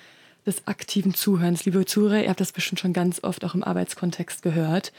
des 0.46 0.66
aktiven 0.66 1.12
Zuhörens. 1.12 1.64
Liebe 1.64 1.84
Zuhörer, 1.84 2.22
ihr 2.22 2.30
habt 2.30 2.40
das 2.40 2.52
bestimmt 2.52 2.80
schon 2.80 2.92
ganz 2.92 3.22
oft 3.22 3.44
auch 3.44 3.54
im 3.54 3.64
Arbeitskontext 3.64 4.42
gehört. 4.42 4.92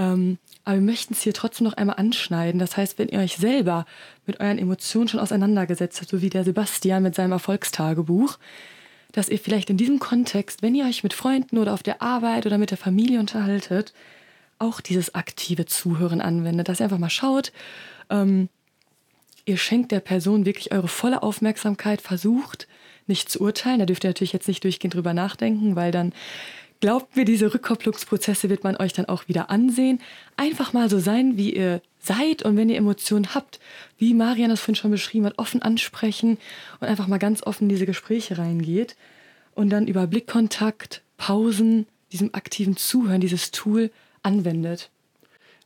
Ähm, 0.00 0.38
aber 0.64 0.76
wir 0.76 0.82
möchten 0.82 1.12
es 1.12 1.20
hier 1.20 1.34
trotzdem 1.34 1.66
noch 1.66 1.74
einmal 1.74 1.96
anschneiden. 1.96 2.58
Das 2.58 2.78
heißt, 2.78 2.98
wenn 2.98 3.08
ihr 3.08 3.18
euch 3.18 3.36
selber 3.36 3.84
mit 4.24 4.40
euren 4.40 4.58
Emotionen 4.58 5.08
schon 5.08 5.20
auseinandergesetzt 5.20 6.00
habt, 6.00 6.10
so 6.10 6.22
wie 6.22 6.30
der 6.30 6.42
Sebastian 6.42 7.02
mit 7.02 7.14
seinem 7.14 7.32
Erfolgstagebuch, 7.32 8.38
dass 9.12 9.28
ihr 9.28 9.38
vielleicht 9.38 9.68
in 9.68 9.76
diesem 9.76 9.98
Kontext, 9.98 10.62
wenn 10.62 10.74
ihr 10.74 10.86
euch 10.86 11.02
mit 11.02 11.12
Freunden 11.12 11.58
oder 11.58 11.74
auf 11.74 11.82
der 11.82 12.00
Arbeit 12.00 12.46
oder 12.46 12.56
mit 12.56 12.70
der 12.70 12.78
Familie 12.78 13.20
unterhaltet, 13.20 13.92
auch 14.58 14.80
dieses 14.80 15.14
aktive 15.14 15.66
Zuhören 15.66 16.22
anwendet, 16.22 16.68
dass 16.68 16.80
ihr 16.80 16.84
einfach 16.84 16.98
mal 16.98 17.10
schaut, 17.10 17.52
ähm, 18.08 18.48
ihr 19.44 19.58
schenkt 19.58 19.92
der 19.92 20.00
Person 20.00 20.46
wirklich 20.46 20.72
eure 20.72 20.88
volle 20.88 21.22
Aufmerksamkeit, 21.22 22.00
versucht 22.00 22.68
nicht 23.06 23.28
zu 23.28 23.40
urteilen. 23.40 23.80
Da 23.80 23.86
dürft 23.86 24.04
ihr 24.04 24.10
natürlich 24.10 24.32
jetzt 24.32 24.48
nicht 24.48 24.64
durchgehend 24.64 24.94
drüber 24.94 25.12
nachdenken, 25.12 25.76
weil 25.76 25.92
dann 25.92 26.14
Glaubt 26.80 27.14
mir, 27.14 27.26
diese 27.26 27.52
Rückkopplungsprozesse 27.52 28.48
wird 28.48 28.64
man 28.64 28.76
euch 28.76 28.94
dann 28.94 29.04
auch 29.04 29.28
wieder 29.28 29.50
ansehen. 29.50 30.00
Einfach 30.36 30.72
mal 30.72 30.88
so 30.88 30.98
sein, 30.98 31.36
wie 31.36 31.54
ihr 31.54 31.82
seid 31.98 32.42
und 32.42 32.56
wenn 32.56 32.70
ihr 32.70 32.78
Emotionen 32.78 33.34
habt, 33.34 33.60
wie 33.98 34.14
Marian 34.14 34.48
das 34.48 34.60
vorhin 34.60 34.76
schon 34.76 34.90
beschrieben 34.90 35.26
hat, 35.26 35.38
offen 35.38 35.60
ansprechen 35.60 36.38
und 36.80 36.88
einfach 36.88 37.06
mal 37.06 37.18
ganz 37.18 37.42
offen 37.42 37.64
in 37.64 37.68
diese 37.68 37.84
Gespräche 37.84 38.38
reingeht 38.38 38.96
und 39.54 39.68
dann 39.68 39.86
über 39.86 40.06
Blickkontakt, 40.06 41.02
Pausen, 41.18 41.86
diesem 42.12 42.34
aktiven 42.34 42.78
Zuhören, 42.78 43.20
dieses 43.20 43.50
Tool 43.50 43.90
anwendet. 44.22 44.90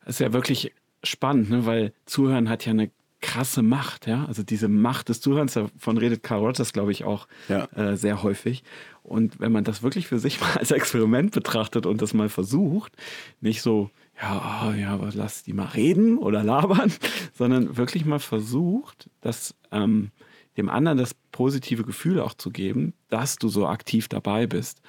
Das 0.04 0.16
ist 0.16 0.20
ja 0.20 0.32
wirklich 0.32 0.72
spannend, 1.04 1.50
ne? 1.50 1.64
weil 1.64 1.92
Zuhören 2.06 2.48
hat 2.48 2.66
ja 2.66 2.72
eine 2.72 2.90
krasse 3.24 3.62
Macht, 3.62 4.06
ja. 4.06 4.26
Also 4.26 4.42
diese 4.42 4.68
Macht 4.68 5.08
des 5.08 5.22
Zuhörens, 5.22 5.54
davon 5.54 5.96
redet 5.96 6.22
Carl 6.22 6.40
Rogers, 6.40 6.74
glaube 6.74 6.92
ich, 6.92 7.04
auch 7.04 7.26
ja. 7.48 7.64
äh, 7.74 7.96
sehr 7.96 8.22
häufig. 8.22 8.62
Und 9.02 9.40
wenn 9.40 9.50
man 9.50 9.64
das 9.64 9.82
wirklich 9.82 10.06
für 10.06 10.18
sich 10.18 10.40
mal 10.42 10.58
als 10.58 10.70
Experiment 10.70 11.32
betrachtet 11.32 11.86
und 11.86 12.02
das 12.02 12.12
mal 12.12 12.28
versucht, 12.28 12.92
nicht 13.40 13.62
so, 13.62 13.90
ja, 14.20 14.68
oh, 14.68 14.74
ja, 14.74 14.98
lass 15.14 15.42
die 15.42 15.54
mal 15.54 15.68
reden 15.68 16.18
oder 16.18 16.44
labern, 16.44 16.92
sondern 17.32 17.78
wirklich 17.78 18.04
mal 18.04 18.20
versucht, 18.20 19.08
das 19.22 19.54
ähm, 19.72 20.10
dem 20.58 20.68
anderen 20.68 20.98
das 20.98 21.14
positive 21.32 21.82
Gefühl 21.82 22.20
auch 22.20 22.34
zu 22.34 22.50
geben, 22.50 22.92
dass 23.08 23.36
du 23.36 23.48
so 23.48 23.66
aktiv 23.66 24.08
dabei 24.08 24.46
bist. 24.46 24.82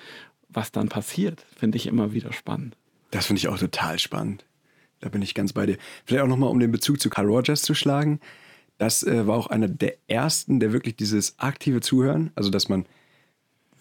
was 0.49 0.71
dann 0.71 0.87
passiert, 0.87 1.45
finde 1.57 1.77
ich 1.77 1.87
immer 1.87 2.13
wieder 2.13 2.31
spannend. 2.31 2.77
Das 3.11 3.25
finde 3.25 3.39
ich 3.39 3.47
auch 3.47 3.57
total 3.57 3.99
spannend. 3.99 4.45
Da 5.05 5.09
bin 5.09 5.21
ich 5.21 5.35
ganz 5.35 5.53
bei 5.53 5.67
dir. 5.67 5.77
Vielleicht 6.03 6.23
auch 6.23 6.27
nochmal, 6.27 6.49
um 6.49 6.59
den 6.59 6.71
Bezug 6.71 6.99
zu 6.99 7.11
Carl 7.11 7.27
Rogers 7.27 7.61
zu 7.61 7.75
schlagen. 7.75 8.19
Das 8.79 9.03
äh, 9.03 9.27
war 9.27 9.37
auch 9.37 9.45
einer 9.45 9.67
der 9.67 9.97
ersten, 10.07 10.59
der 10.59 10.73
wirklich 10.73 10.95
dieses 10.95 11.37
aktive 11.37 11.79
Zuhören, 11.79 12.31
also 12.33 12.49
dass 12.49 12.69
man 12.69 12.87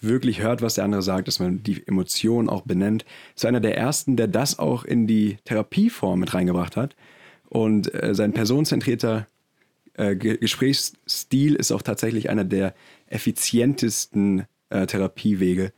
wirklich 0.03 0.43
hört, 0.43 0.61
was 0.61 0.75
der 0.75 0.85
andere 0.85 1.01
sagt, 1.01 1.27
dass 1.27 1.41
man 1.41 1.63
die 1.63 1.83
Emotionen 1.87 2.51
auch 2.51 2.61
benennt, 2.61 3.07
ist 3.35 3.47
einer 3.47 3.61
der 3.61 3.79
ersten, 3.79 4.19
der 4.19 4.29
das 4.29 4.59
auch 4.59 4.85
in 4.85 5.07
die 5.07 5.39
Therapieform 5.47 6.21
mit 6.21 6.35
reingebracht 6.35 6.77
hat. 6.77 6.95
Und 7.49 7.95
äh, 7.95 8.15
sein 8.15 8.35
personenzentrierter 8.35 9.27
äh, 9.95 10.17
Gesprächsstil 10.17 11.55
ist 11.55 11.73
auch 11.73 11.81
tatsächlich 11.81 12.29
einer 12.29 12.45
der 12.45 12.75
effizientesten 13.07 14.45
äh, 14.69 14.85
Therapiewege, 14.85 15.73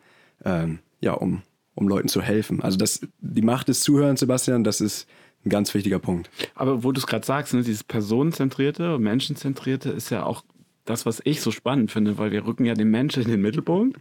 ähm, 0.44 0.80
ja, 1.00 1.12
um, 1.12 1.42
um 1.76 1.87
Leuten 1.87 2.09
zu 2.09 2.20
helfen. 2.20 2.62
Also 2.62 2.78
das, 2.78 3.06
die 3.20 3.42
Macht 3.42 3.68
des 3.68 3.78
Zuhörens, 3.82 4.18
Sebastian, 4.18 4.64
das 4.64 4.80
ist 4.80 5.06
ein 5.46 5.50
ganz 5.50 5.72
wichtiger 5.72 5.98
Punkt. 5.98 6.30
Aber 6.54 6.85
wo 6.85 6.92
du 6.92 6.98
es 6.98 7.06
gerade 7.06 7.24
sagst, 7.24 7.54
ne, 7.54 7.62
dieses 7.62 7.85
personenzentrierte, 7.85 8.98
menschenzentrierte 8.98 9.90
ist 9.90 10.11
ja 10.11 10.24
auch 10.24 10.44
das, 10.85 11.06
was 11.06 11.20
ich 11.24 11.40
so 11.40 11.50
spannend 11.50 11.90
finde, 11.90 12.18
weil 12.18 12.30
wir 12.32 12.46
rücken 12.46 12.64
ja 12.64 12.74
den 12.74 12.90
Menschen 12.90 13.22
in 13.22 13.30
den 13.30 13.42
Mittelpunkt. 13.42 13.98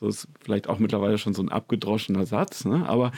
So 0.00 0.08
ist 0.08 0.28
vielleicht 0.40 0.68
auch 0.68 0.78
mittlerweile 0.78 1.18
schon 1.18 1.34
so 1.34 1.42
ein 1.42 1.48
abgedroschener 1.48 2.26
Satz, 2.26 2.64
ne? 2.64 2.86
aber 2.88 3.12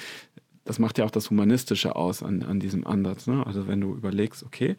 das 0.65 0.79
macht 0.79 0.99
ja 0.99 1.05
auch 1.05 1.11
das 1.11 1.31
Humanistische 1.31 1.97
aus 1.97 2.23
an, 2.23 2.43
an 2.43 2.61
diesem 2.61 2.87
Ansatz. 2.87 3.27
Ne? 3.27 3.45
Also 3.47 3.67
wenn 3.67 3.81
du 3.81 3.95
überlegst, 3.95 4.45
okay, 4.45 4.77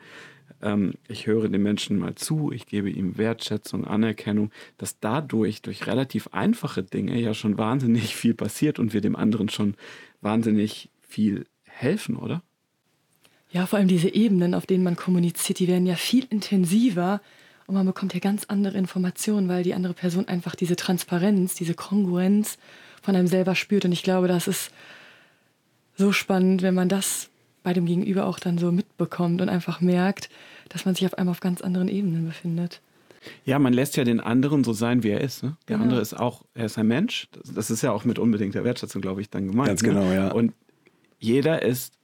ähm, 0.62 0.93
ich 1.07 1.27
höre 1.27 1.49
dem 1.49 1.63
Menschen 1.63 1.97
mal 1.97 2.15
zu, 2.15 2.51
ich 2.51 2.67
gebe 2.67 2.89
ihm 2.89 3.17
Wertschätzung, 3.17 3.85
Anerkennung, 3.85 4.51
dass 4.77 4.99
dadurch 4.99 5.62
durch 5.62 5.88
relativ 5.88 6.27
einfache 6.31 6.83
Dinge 6.83 7.19
ja 7.19 7.33
schon 7.33 7.57
wahnsinnig 7.57 8.15
viel 8.15 8.33
passiert 8.33 8.79
und 8.79 8.93
wir 8.93 9.01
dem 9.01 9.15
anderen 9.15 9.49
schon 9.49 9.75
wahnsinnig 10.21 10.89
viel 11.01 11.45
helfen, 11.63 12.15
oder? 12.15 12.43
Ja, 13.51 13.65
vor 13.65 13.79
allem 13.79 13.88
diese 13.88 14.13
Ebenen, 14.13 14.53
auf 14.53 14.65
denen 14.65 14.83
man 14.83 14.95
kommuniziert, 14.95 15.59
die 15.59 15.67
werden 15.67 15.88
ja 15.88 15.95
viel 15.95 16.25
intensiver 16.29 17.21
und 17.65 17.75
man 17.75 17.85
bekommt 17.85 18.13
ja 18.13 18.19
ganz 18.19 18.45
andere 18.45 18.77
Informationen, 18.77 19.47
weil 19.47 19.63
die 19.63 19.73
andere 19.73 19.93
Person 19.93 20.27
einfach 20.27 20.55
diese 20.55 20.75
Transparenz, 20.75 21.55
diese 21.55 21.73
Kongruenz 21.73 22.57
von 23.01 23.15
einem 23.15 23.27
selber 23.27 23.55
spürt. 23.55 23.85
Und 23.85 23.91
ich 23.91 24.03
glaube, 24.03 24.27
das 24.27 24.47
ist 24.47 24.71
so 25.95 26.12
spannend, 26.12 26.62
wenn 26.62 26.73
man 26.73 26.89
das 26.89 27.29
bei 27.63 27.73
dem 27.73 27.85
Gegenüber 27.85 28.25
auch 28.25 28.39
dann 28.39 28.57
so 28.57 28.71
mitbekommt 28.71 29.41
und 29.41 29.49
einfach 29.49 29.81
merkt, 29.81 30.29
dass 30.69 30.85
man 30.85 30.95
sich 30.95 31.05
auf 31.05 31.15
einmal 31.15 31.33
auf 31.33 31.41
ganz 31.41 31.62
anderen 31.62 31.88
Ebenen 31.88 32.25
befindet. 32.25 32.81
Ja, 33.45 33.59
man 33.59 33.73
lässt 33.73 33.97
ja 33.97 34.03
den 34.03 34.19
anderen 34.19 34.63
so 34.63 34.73
sein, 34.73 35.03
wie 35.03 35.09
er 35.09 35.21
ist. 35.21 35.43
Ne? 35.43 35.57
Der 35.67 35.75
genau. 35.75 35.83
andere 35.83 36.01
ist 36.01 36.13
auch, 36.13 36.43
er 36.53 36.65
ist 36.65 36.77
ein 36.77 36.88
Mensch. 36.88 37.27
Das, 37.53 37.69
ist 37.69 37.81
ja 37.81 37.91
auch 37.91 38.05
mit 38.05 38.17
unbedingter 38.17 38.63
Wertschätzung, 38.63 39.01
glaube 39.01 39.21
ich, 39.21 39.29
dann 39.29 39.47
gemeint. 39.47 39.67
Ganz 39.67 39.81
ne? 39.81 39.89
genau, 39.89 40.12
ja. 40.12 40.31
Und 40.31 40.53
jeder 41.19 41.62
ist 41.62 41.98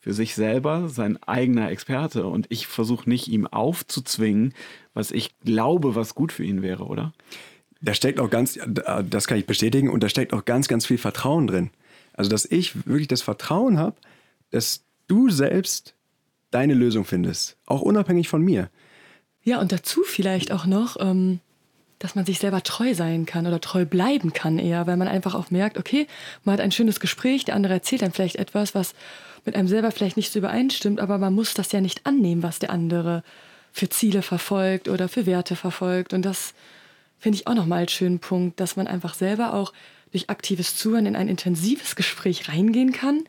für 0.00 0.14
sich 0.14 0.34
selber 0.34 0.88
sein 0.88 1.22
eigener 1.22 1.70
Experte 1.70 2.26
und 2.26 2.46
ich 2.48 2.66
versuche 2.66 3.08
nicht 3.08 3.28
ihm 3.28 3.46
aufzuzwingen, 3.46 4.54
was 4.94 5.10
ich 5.10 5.38
glaube, 5.40 5.94
was 5.94 6.14
gut 6.14 6.32
für 6.32 6.44
ihn 6.44 6.62
wäre, 6.62 6.84
oder? 6.84 7.12
Da 7.82 7.94
steckt 7.94 8.18
auch 8.18 8.30
ganz, 8.30 8.58
das 9.08 9.26
kann 9.26 9.38
ich 9.38 9.46
bestätigen, 9.46 9.90
und 9.90 10.02
da 10.02 10.08
steckt 10.08 10.32
auch 10.32 10.44
ganz, 10.44 10.68
ganz 10.68 10.86
viel 10.86 10.98
Vertrauen 10.98 11.46
drin. 11.46 11.70
Also, 12.12 12.30
dass 12.30 12.44
ich 12.44 12.86
wirklich 12.86 13.08
das 13.08 13.22
Vertrauen 13.22 13.78
habe, 13.78 13.96
dass 14.50 14.82
du 15.06 15.30
selbst 15.30 15.94
deine 16.50 16.74
Lösung 16.74 17.04
findest, 17.04 17.56
auch 17.66 17.80
unabhängig 17.80 18.28
von 18.28 18.42
mir. 18.42 18.68
Ja, 19.42 19.60
und 19.60 19.72
dazu 19.72 20.02
vielleicht 20.04 20.52
auch 20.52 20.66
noch, 20.66 20.96
ähm, 21.00 21.40
dass 22.00 22.14
man 22.14 22.24
sich 22.24 22.38
selber 22.38 22.62
treu 22.62 22.94
sein 22.94 23.26
kann 23.26 23.46
oder 23.46 23.60
treu 23.60 23.84
bleiben 23.84 24.32
kann 24.32 24.58
eher, 24.58 24.86
weil 24.86 24.96
man 24.96 25.06
einfach 25.06 25.34
auch 25.34 25.50
merkt, 25.50 25.78
okay, 25.78 26.08
man 26.44 26.54
hat 26.54 26.60
ein 26.60 26.72
schönes 26.72 26.98
Gespräch, 26.98 27.44
der 27.44 27.54
andere 27.54 27.74
erzählt 27.74 28.02
dann 28.02 28.10
vielleicht 28.10 28.36
etwas, 28.36 28.74
was 28.74 28.94
mit 29.44 29.54
einem 29.54 29.68
selber 29.68 29.90
vielleicht 29.90 30.16
nicht 30.16 30.32
so 30.32 30.38
übereinstimmt, 30.38 30.98
aber 30.98 31.18
man 31.18 31.34
muss 31.34 31.54
das 31.54 31.70
ja 31.72 31.80
nicht 31.80 32.06
annehmen, 32.06 32.42
was 32.42 32.58
der 32.58 32.70
andere 32.70 33.22
für 33.70 33.88
Ziele 33.90 34.22
verfolgt 34.22 34.88
oder 34.88 35.08
für 35.08 35.26
Werte 35.26 35.56
verfolgt. 35.56 36.12
Und 36.12 36.22
das 36.22 36.54
finde 37.18 37.36
ich 37.36 37.46
auch 37.46 37.54
nochmal 37.54 37.80
als 37.80 37.92
schönen 37.92 38.18
Punkt, 38.18 38.60
dass 38.60 38.76
man 38.76 38.86
einfach 38.86 39.14
selber 39.14 39.52
auch 39.52 39.72
durch 40.10 40.30
aktives 40.30 40.76
Zuhören 40.76 41.06
in 41.06 41.16
ein 41.16 41.28
intensives 41.28 41.96
Gespräch 41.96 42.48
reingehen 42.48 42.92
kann, 42.92 43.24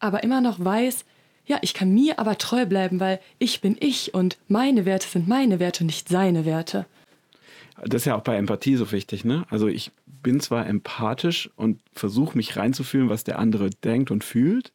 aber 0.00 0.24
immer 0.24 0.40
noch 0.40 0.62
weiß, 0.62 1.04
ja, 1.46 1.58
ich 1.62 1.74
kann 1.74 1.94
mir 1.94 2.18
aber 2.18 2.38
treu 2.38 2.66
bleiben, 2.66 3.00
weil 3.00 3.20
ich 3.38 3.60
bin 3.60 3.76
ich 3.80 4.14
und 4.14 4.36
meine 4.48 4.84
Werte 4.84 5.08
sind 5.08 5.28
meine 5.28 5.60
Werte, 5.60 5.84
nicht 5.84 6.08
seine 6.08 6.44
Werte. 6.44 6.86
Das 7.84 8.02
ist 8.02 8.06
ja 8.06 8.16
auch 8.16 8.22
bei 8.22 8.36
Empathie 8.36 8.76
so 8.76 8.92
wichtig, 8.92 9.24
ne? 9.24 9.44
Also 9.50 9.68
ich 9.68 9.92
bin 10.06 10.40
zwar 10.40 10.66
empathisch 10.66 11.50
und 11.56 11.80
versuche 11.92 12.36
mich 12.36 12.56
reinzufühlen, 12.56 13.08
was 13.08 13.24
der 13.24 13.38
andere 13.38 13.70
denkt 13.70 14.10
und 14.10 14.22
fühlt, 14.24 14.72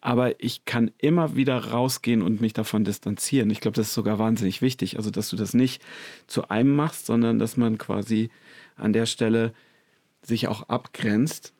aber 0.00 0.42
ich 0.42 0.64
kann 0.64 0.90
immer 0.98 1.36
wieder 1.36 1.56
rausgehen 1.70 2.22
und 2.22 2.40
mich 2.40 2.52
davon 2.52 2.84
distanzieren. 2.84 3.50
Ich 3.50 3.60
glaube, 3.60 3.76
das 3.76 3.88
ist 3.88 3.94
sogar 3.94 4.18
wahnsinnig 4.18 4.60
wichtig. 4.60 4.96
Also, 4.96 5.10
dass 5.10 5.28
du 5.28 5.36
das 5.36 5.54
nicht 5.54 5.82
zu 6.26 6.48
einem 6.48 6.74
machst, 6.74 7.06
sondern 7.06 7.38
dass 7.38 7.56
man 7.56 7.78
quasi 7.78 8.30
an 8.76 8.92
der 8.92 9.06
Stelle 9.06 9.52
sich 10.22 10.48
auch 10.48 10.68
abgrenzt 10.68 11.52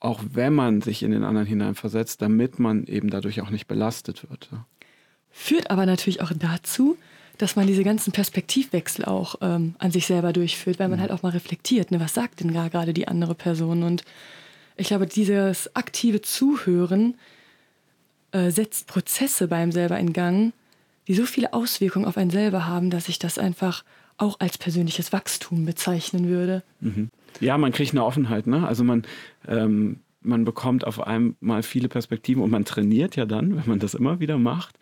auch 0.00 0.22
wenn 0.32 0.54
man 0.54 0.80
sich 0.80 1.02
in 1.02 1.10
den 1.10 1.24
anderen 1.24 1.46
hineinversetzt, 1.46 2.22
damit 2.22 2.58
man 2.58 2.84
eben 2.86 3.10
dadurch 3.10 3.42
auch 3.42 3.50
nicht 3.50 3.68
belastet 3.68 4.28
wird. 4.28 4.48
Führt 5.30 5.70
aber 5.70 5.86
natürlich 5.86 6.22
auch 6.22 6.32
dazu, 6.34 6.96
dass 7.40 7.56
man 7.56 7.66
diese 7.66 7.84
ganzen 7.84 8.12
Perspektivwechsel 8.12 9.04
auch 9.06 9.36
ähm, 9.40 9.74
an 9.78 9.90
sich 9.90 10.06
selber 10.06 10.32
durchführt, 10.32 10.78
weil 10.78 10.88
man 10.88 10.98
mhm. 10.98 11.02
halt 11.02 11.12
auch 11.12 11.22
mal 11.22 11.30
reflektiert, 11.30 11.90
ne, 11.90 12.00
was 12.00 12.12
sagt 12.12 12.40
denn 12.40 12.52
gerade 12.52 12.92
die 12.92 13.08
andere 13.08 13.34
Person. 13.34 13.82
Und 13.82 14.04
ich 14.76 14.88
glaube, 14.88 15.06
dieses 15.06 15.74
aktive 15.74 16.20
Zuhören 16.20 17.14
äh, 18.32 18.50
setzt 18.50 18.88
Prozesse 18.88 19.48
beim 19.48 19.72
selber 19.72 19.98
in 19.98 20.12
Gang, 20.12 20.52
die 21.08 21.14
so 21.14 21.24
viele 21.24 21.54
Auswirkungen 21.54 22.04
auf 22.04 22.18
einen 22.18 22.30
selber 22.30 22.66
haben, 22.66 22.90
dass 22.90 23.08
ich 23.08 23.18
das 23.18 23.38
einfach 23.38 23.84
auch 24.18 24.38
als 24.38 24.58
persönliches 24.58 25.12
Wachstum 25.12 25.64
bezeichnen 25.64 26.28
würde. 26.28 26.62
Mhm. 26.80 27.08
Ja, 27.40 27.56
man 27.56 27.72
kriegt 27.72 27.92
eine 27.92 28.04
Offenheit, 28.04 28.46
ne? 28.46 28.66
Also 28.66 28.84
man, 28.84 29.04
ähm, 29.48 30.00
man 30.20 30.44
bekommt 30.44 30.86
auf 30.86 31.00
einmal 31.00 31.62
viele 31.62 31.88
Perspektiven 31.88 32.42
und 32.42 32.50
man 32.50 32.66
trainiert 32.66 33.16
ja 33.16 33.24
dann, 33.24 33.56
wenn 33.56 33.66
man 33.66 33.78
das 33.78 33.94
immer 33.94 34.20
wieder 34.20 34.36
macht, 34.36 34.78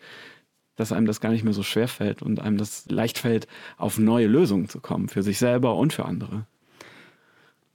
dass 0.79 0.93
einem 0.93 1.05
das 1.05 1.19
gar 1.19 1.31
nicht 1.31 1.43
mehr 1.43 1.53
so 1.53 1.63
schwer 1.63 1.89
fällt 1.89 2.21
und 2.21 2.39
einem 2.39 2.57
das 2.57 2.85
leicht 2.89 3.17
fällt, 3.17 3.47
auf 3.77 3.97
neue 3.97 4.27
Lösungen 4.27 4.69
zu 4.69 4.79
kommen, 4.79 5.09
für 5.09 5.23
sich 5.23 5.37
selber 5.37 5.75
und 5.75 5.91
für 5.91 6.05
andere. 6.05 6.45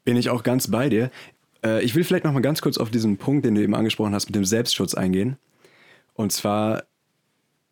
Bin 0.05 0.17
ich 0.17 0.31
auch 0.31 0.43
ganz 0.43 0.71
bei 0.71 0.89
dir. 0.89 1.11
Äh, 1.63 1.85
ich 1.85 1.95
will 1.95 2.05
vielleicht 2.05 2.25
noch 2.25 2.33
mal 2.33 2.41
ganz 2.41 2.63
kurz 2.63 2.79
auf 2.79 2.91
diesen 2.91 3.19
Punkt, 3.19 3.45
den 3.45 3.55
du 3.55 3.63
eben 3.63 3.75
angesprochen 3.75 4.15
hast, 4.15 4.27
mit 4.27 4.35
dem 4.35 4.47
Selbstschutz 4.47 4.95
eingehen. 4.95 5.37
Und 6.15 6.33
zwar, 6.33 6.85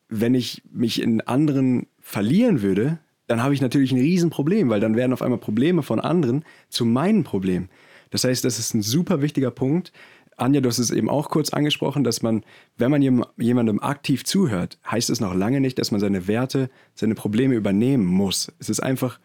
wenn 0.09 0.35
ich 0.35 0.63
mich 0.71 1.01
in 1.01 1.23
anderen 1.23 1.87
verlieren 2.01 2.61
würde, 2.61 2.99
dann 3.27 3.43
habe 3.43 3.55
ich 3.55 3.63
natürlich 3.63 3.93
ein 3.93 4.01
Riesenproblem, 4.01 4.69
weil 4.69 4.81
dann 4.81 4.97
werden 4.97 5.15
auf 5.15 5.23
einmal 5.23 5.39
Probleme 5.39 5.83
von 5.83 5.99
anderen 5.99 6.45
zu 6.69 6.85
meinen 6.85 7.25
Problemen. 7.25 7.71
Das 8.11 8.25
heißt, 8.25 8.45
das 8.45 8.59
ist 8.59 8.75
ein 8.75 8.83
super 8.83 9.23
wichtiger 9.23 9.51
Punkt. 9.51 9.93
Anja, 10.37 10.61
du 10.61 10.69
hast 10.69 10.79
es 10.79 10.91
eben 10.91 11.11
auch 11.11 11.29
kurz 11.29 11.51
angesprochen, 11.51 12.05
dass 12.05 12.23
man, 12.23 12.45
wenn 12.77 12.91
man 12.91 13.03
jemandem 13.37 13.81
aktiv 13.81 14.25
zuhört, 14.25 14.79
heißt 14.91 15.11
es 15.11 15.21
noch 15.21 15.35
lange 15.35 15.61
nicht, 15.61 15.79
dass 15.79 15.91
man 15.91 16.01
seine 16.01 16.27
Werte, 16.27 16.71
seine 16.95 17.15
Probleme 17.15 17.55
übernehmen 17.55 18.07
muss. 18.07 18.53
Es 18.59 18.69
ist 18.69 18.81
einfach, 18.81 19.19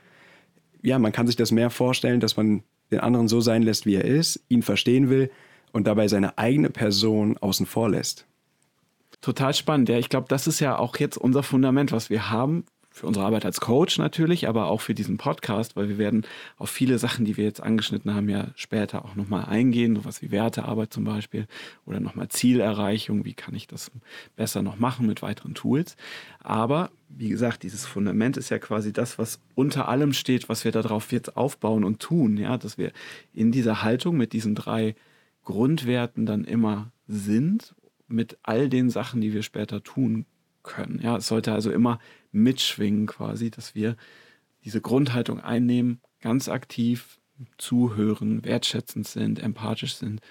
ja, 0.81 0.99
man 0.99 1.11
kann 1.11 1.27
sich 1.27 1.35
das 1.35 1.51
mehr 1.51 1.69
vorstellen, 1.69 2.19
dass 2.19 2.37
man 2.37 2.63
den 2.91 2.99
anderen 2.99 3.27
so 3.27 3.41
sein 3.41 3.63
lässt, 3.63 3.85
wie 3.85 3.95
er 3.95 4.05
ist, 4.05 4.43
ihn 4.49 4.63
verstehen 4.63 5.09
will 5.09 5.29
und 5.71 5.87
dabei 5.87 6.07
seine 6.07 6.37
eigene 6.37 6.69
Person 6.69 7.37
außen 7.37 7.65
vor 7.65 7.89
lässt. 7.89 8.25
Total 9.21 9.53
spannend. 9.53 9.89
Ja, 9.89 9.97
ich 9.97 10.09
glaube, 10.09 10.27
das 10.29 10.47
ist 10.47 10.59
ja 10.59 10.77
auch 10.77 10.97
jetzt 10.97 11.17
unser 11.17 11.43
Fundament, 11.43 11.91
was 11.91 12.09
wir 12.09 12.29
haben 12.29 12.65
für 12.97 13.07
unsere 13.07 13.25
Arbeit 13.25 13.45
als 13.45 13.61
Coach 13.61 13.97
natürlich, 13.97 14.47
aber 14.47 14.65
auch 14.65 14.81
für 14.81 14.93
diesen 14.93 15.17
Podcast, 15.17 15.75
weil 15.75 15.87
wir 15.87 15.97
werden 15.97 16.25
auf 16.57 16.69
viele 16.69 16.97
Sachen, 16.97 17.25
die 17.25 17.37
wir 17.37 17.45
jetzt 17.45 17.61
angeschnitten 17.61 18.13
haben, 18.13 18.27
ja 18.27 18.47
später 18.55 19.05
auch 19.05 19.15
nochmal 19.15 19.45
eingehen, 19.45 19.95
sowas 19.95 20.21
wie 20.21 20.31
Wertearbeit 20.31 20.91
zum 20.91 21.03
Beispiel 21.03 21.47
oder 21.85 21.99
nochmal 21.99 22.27
Zielerreichung, 22.29 23.23
wie 23.23 23.33
kann 23.33 23.55
ich 23.55 23.67
das 23.67 23.91
besser 24.35 24.61
noch 24.61 24.77
machen 24.77 25.05
mit 25.05 25.21
weiteren 25.21 25.53
Tools. 25.53 25.95
Aber 26.39 26.91
wie 27.09 27.29
gesagt, 27.29 27.63
dieses 27.63 27.85
Fundament 27.85 28.35
ist 28.35 28.49
ja 28.49 28.59
quasi 28.59 28.91
das, 28.91 29.17
was 29.17 29.39
unter 29.55 29.87
allem 29.87 30.13
steht, 30.13 30.49
was 30.49 30.65
wir 30.65 30.71
darauf 30.71 31.11
jetzt 31.11 31.37
aufbauen 31.37 31.83
und 31.83 31.99
tun, 31.99 32.37
ja, 32.37 32.57
dass 32.57 32.77
wir 32.77 32.91
in 33.33 33.51
dieser 33.51 33.83
Haltung 33.83 34.17
mit 34.17 34.33
diesen 34.33 34.55
drei 34.55 34.95
Grundwerten 35.43 36.25
dann 36.25 36.43
immer 36.43 36.91
sind, 37.07 37.75
mit 38.07 38.37
all 38.43 38.69
den 38.69 38.89
Sachen, 38.89 39.21
die 39.21 39.33
wir 39.33 39.43
später 39.43 39.83
tun 39.83 40.25
können. 40.67 40.99
Ja, 41.01 41.17
es 41.17 41.27
sollte 41.27 41.53
also 41.53 41.71
immer 41.71 41.99
mitschwingen 42.31 43.07
quasi, 43.07 43.49
dass 43.49 43.73
wir 43.73 43.95
diese 44.63 44.81
Grundhaltung 44.81 45.39
einnehmen, 45.39 46.01
ganz 46.21 46.49
aktiv 46.49 47.19
zuhören, 47.57 48.43
wertschätzend 48.45 49.07
sind, 49.07 49.39
empathisch 49.39 49.95
sind 49.95 50.21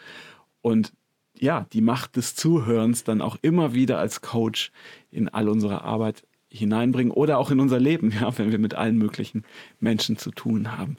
und 0.60 0.92
ja, 1.38 1.66
die 1.72 1.80
Macht 1.80 2.16
des 2.16 2.34
Zuhörens 2.34 3.04
dann 3.04 3.20
auch 3.20 3.36
immer 3.42 3.74
wieder 3.74 3.98
als 3.98 4.20
Coach 4.20 4.72
in 5.10 5.28
all 5.28 5.48
unsere 5.48 5.82
Arbeit 5.82 6.22
hineinbringen 6.48 7.12
oder 7.12 7.38
auch 7.38 7.50
in 7.50 7.60
unser 7.60 7.78
Leben, 7.78 8.10
ja, 8.20 8.36
wenn 8.38 8.50
wir 8.50 8.58
mit 8.58 8.74
allen 8.74 8.96
möglichen 8.96 9.44
Menschen 9.78 10.16
zu 10.16 10.30
tun 10.30 10.76
haben. 10.76 10.96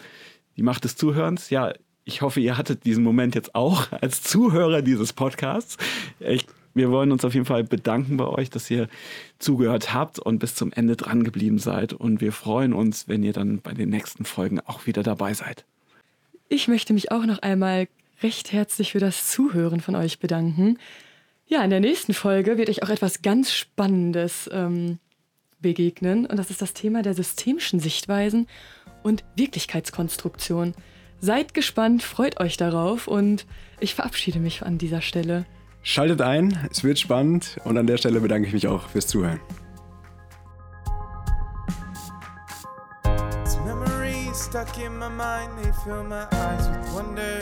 Die 0.55 0.63
Macht 0.63 0.83
des 0.83 0.95
Zuhörens, 0.95 1.49
ja, 1.49 1.73
ich 2.03 2.21
hoffe, 2.21 2.39
ihr 2.39 2.57
hattet 2.57 2.85
diesen 2.85 3.03
Moment 3.03 3.35
jetzt 3.35 3.53
auch 3.53 3.91
als 3.91 4.21
Zuhörer 4.23 4.81
dieses 4.81 5.11
Podcasts. 5.11 5.77
Ich, 6.19 6.45
wir 6.77 6.91
wollen 6.91 7.11
uns 7.11 7.25
auf 7.25 7.33
jeden 7.33 7.45
Fall 7.45 7.63
bedanken 7.63 8.17
bei 8.17 8.25
euch, 8.25 8.49
dass 8.49 8.69
ihr 8.71 8.87
zugehört 9.39 9.93
habt 9.93 10.19
und 10.19 10.39
bis 10.39 10.55
zum 10.55 10.71
Ende 10.71 10.95
dran 10.95 11.23
geblieben 11.23 11.59
seid. 11.59 11.93
Und 11.93 12.21
wir 12.21 12.31
freuen 12.31 12.73
uns, 12.73 13.07
wenn 13.07 13.23
ihr 13.23 13.33
dann 13.33 13.59
bei 13.59 13.73
den 13.73 13.89
nächsten 13.89 14.25
Folgen 14.25 14.59
auch 14.61 14.85
wieder 14.85 15.03
dabei 15.03 15.33
seid. 15.33 15.65
Ich 16.49 16.67
möchte 16.67 16.93
mich 16.93 17.11
auch 17.11 17.25
noch 17.25 17.39
einmal 17.39 17.87
recht 18.23 18.51
herzlich 18.51 18.93
für 18.93 18.99
das 18.99 19.29
Zuhören 19.29 19.81
von 19.81 19.95
euch 19.95 20.19
bedanken. 20.19 20.77
Ja, 21.47 21.63
in 21.63 21.69
der 21.69 21.79
nächsten 21.79 22.13
Folge 22.13 22.57
wird 22.57 22.69
euch 22.69 22.83
auch 22.83 22.89
etwas 22.89 23.21
ganz 23.21 23.51
Spannendes 23.51 24.49
ähm, 24.53 24.99
begegnen. 25.59 26.25
Und 26.25 26.37
das 26.37 26.49
ist 26.49 26.61
das 26.61 26.73
Thema 26.73 27.01
der 27.01 27.13
systemischen 27.13 27.79
Sichtweisen 27.79 28.47
und 29.03 29.23
Wirklichkeitskonstruktion. 29.35 30.73
Seid 31.19 31.53
gespannt, 31.53 32.03
freut 32.03 32.39
euch 32.39 32.57
darauf 32.57 33.07
und 33.07 33.45
ich 33.79 33.95
verabschiede 33.95 34.39
mich 34.39 34.63
an 34.63 34.77
dieser 34.77 35.01
Stelle. 35.01 35.45
Schaltet 35.81 36.21
ein, 36.21 36.67
es 36.69 36.83
wird 36.83 36.99
spannend 36.99 37.59
und 37.63 37.77
an 37.77 37.87
der 37.87 37.97
Stelle 37.97 38.19
bedanke 38.19 38.47
ich 38.47 38.53
mich 38.53 38.67
auch 38.67 38.89
fürs 38.89 39.07
Zuhören. 39.07 39.39
stuck 44.47 44.77
in 44.79 44.97
my 44.97 45.09
mind, 45.09 45.51
they 45.61 45.71
fill 45.83 46.03
my 46.03 46.25
eyes 46.31 46.69
with 46.69 46.93
wonder. 46.93 47.39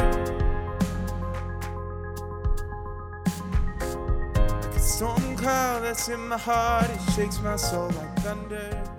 Like 4.63 4.75
a 4.75 4.79
storm 4.79 5.35
cloud 5.35 5.83
that's 5.83 6.09
in 6.09 6.27
my 6.27 6.37
heart, 6.37 6.89
it 6.89 7.13
shakes 7.13 7.39
my 7.41 7.57
soul 7.57 7.89
like 7.89 8.15
thunder. 8.23 8.94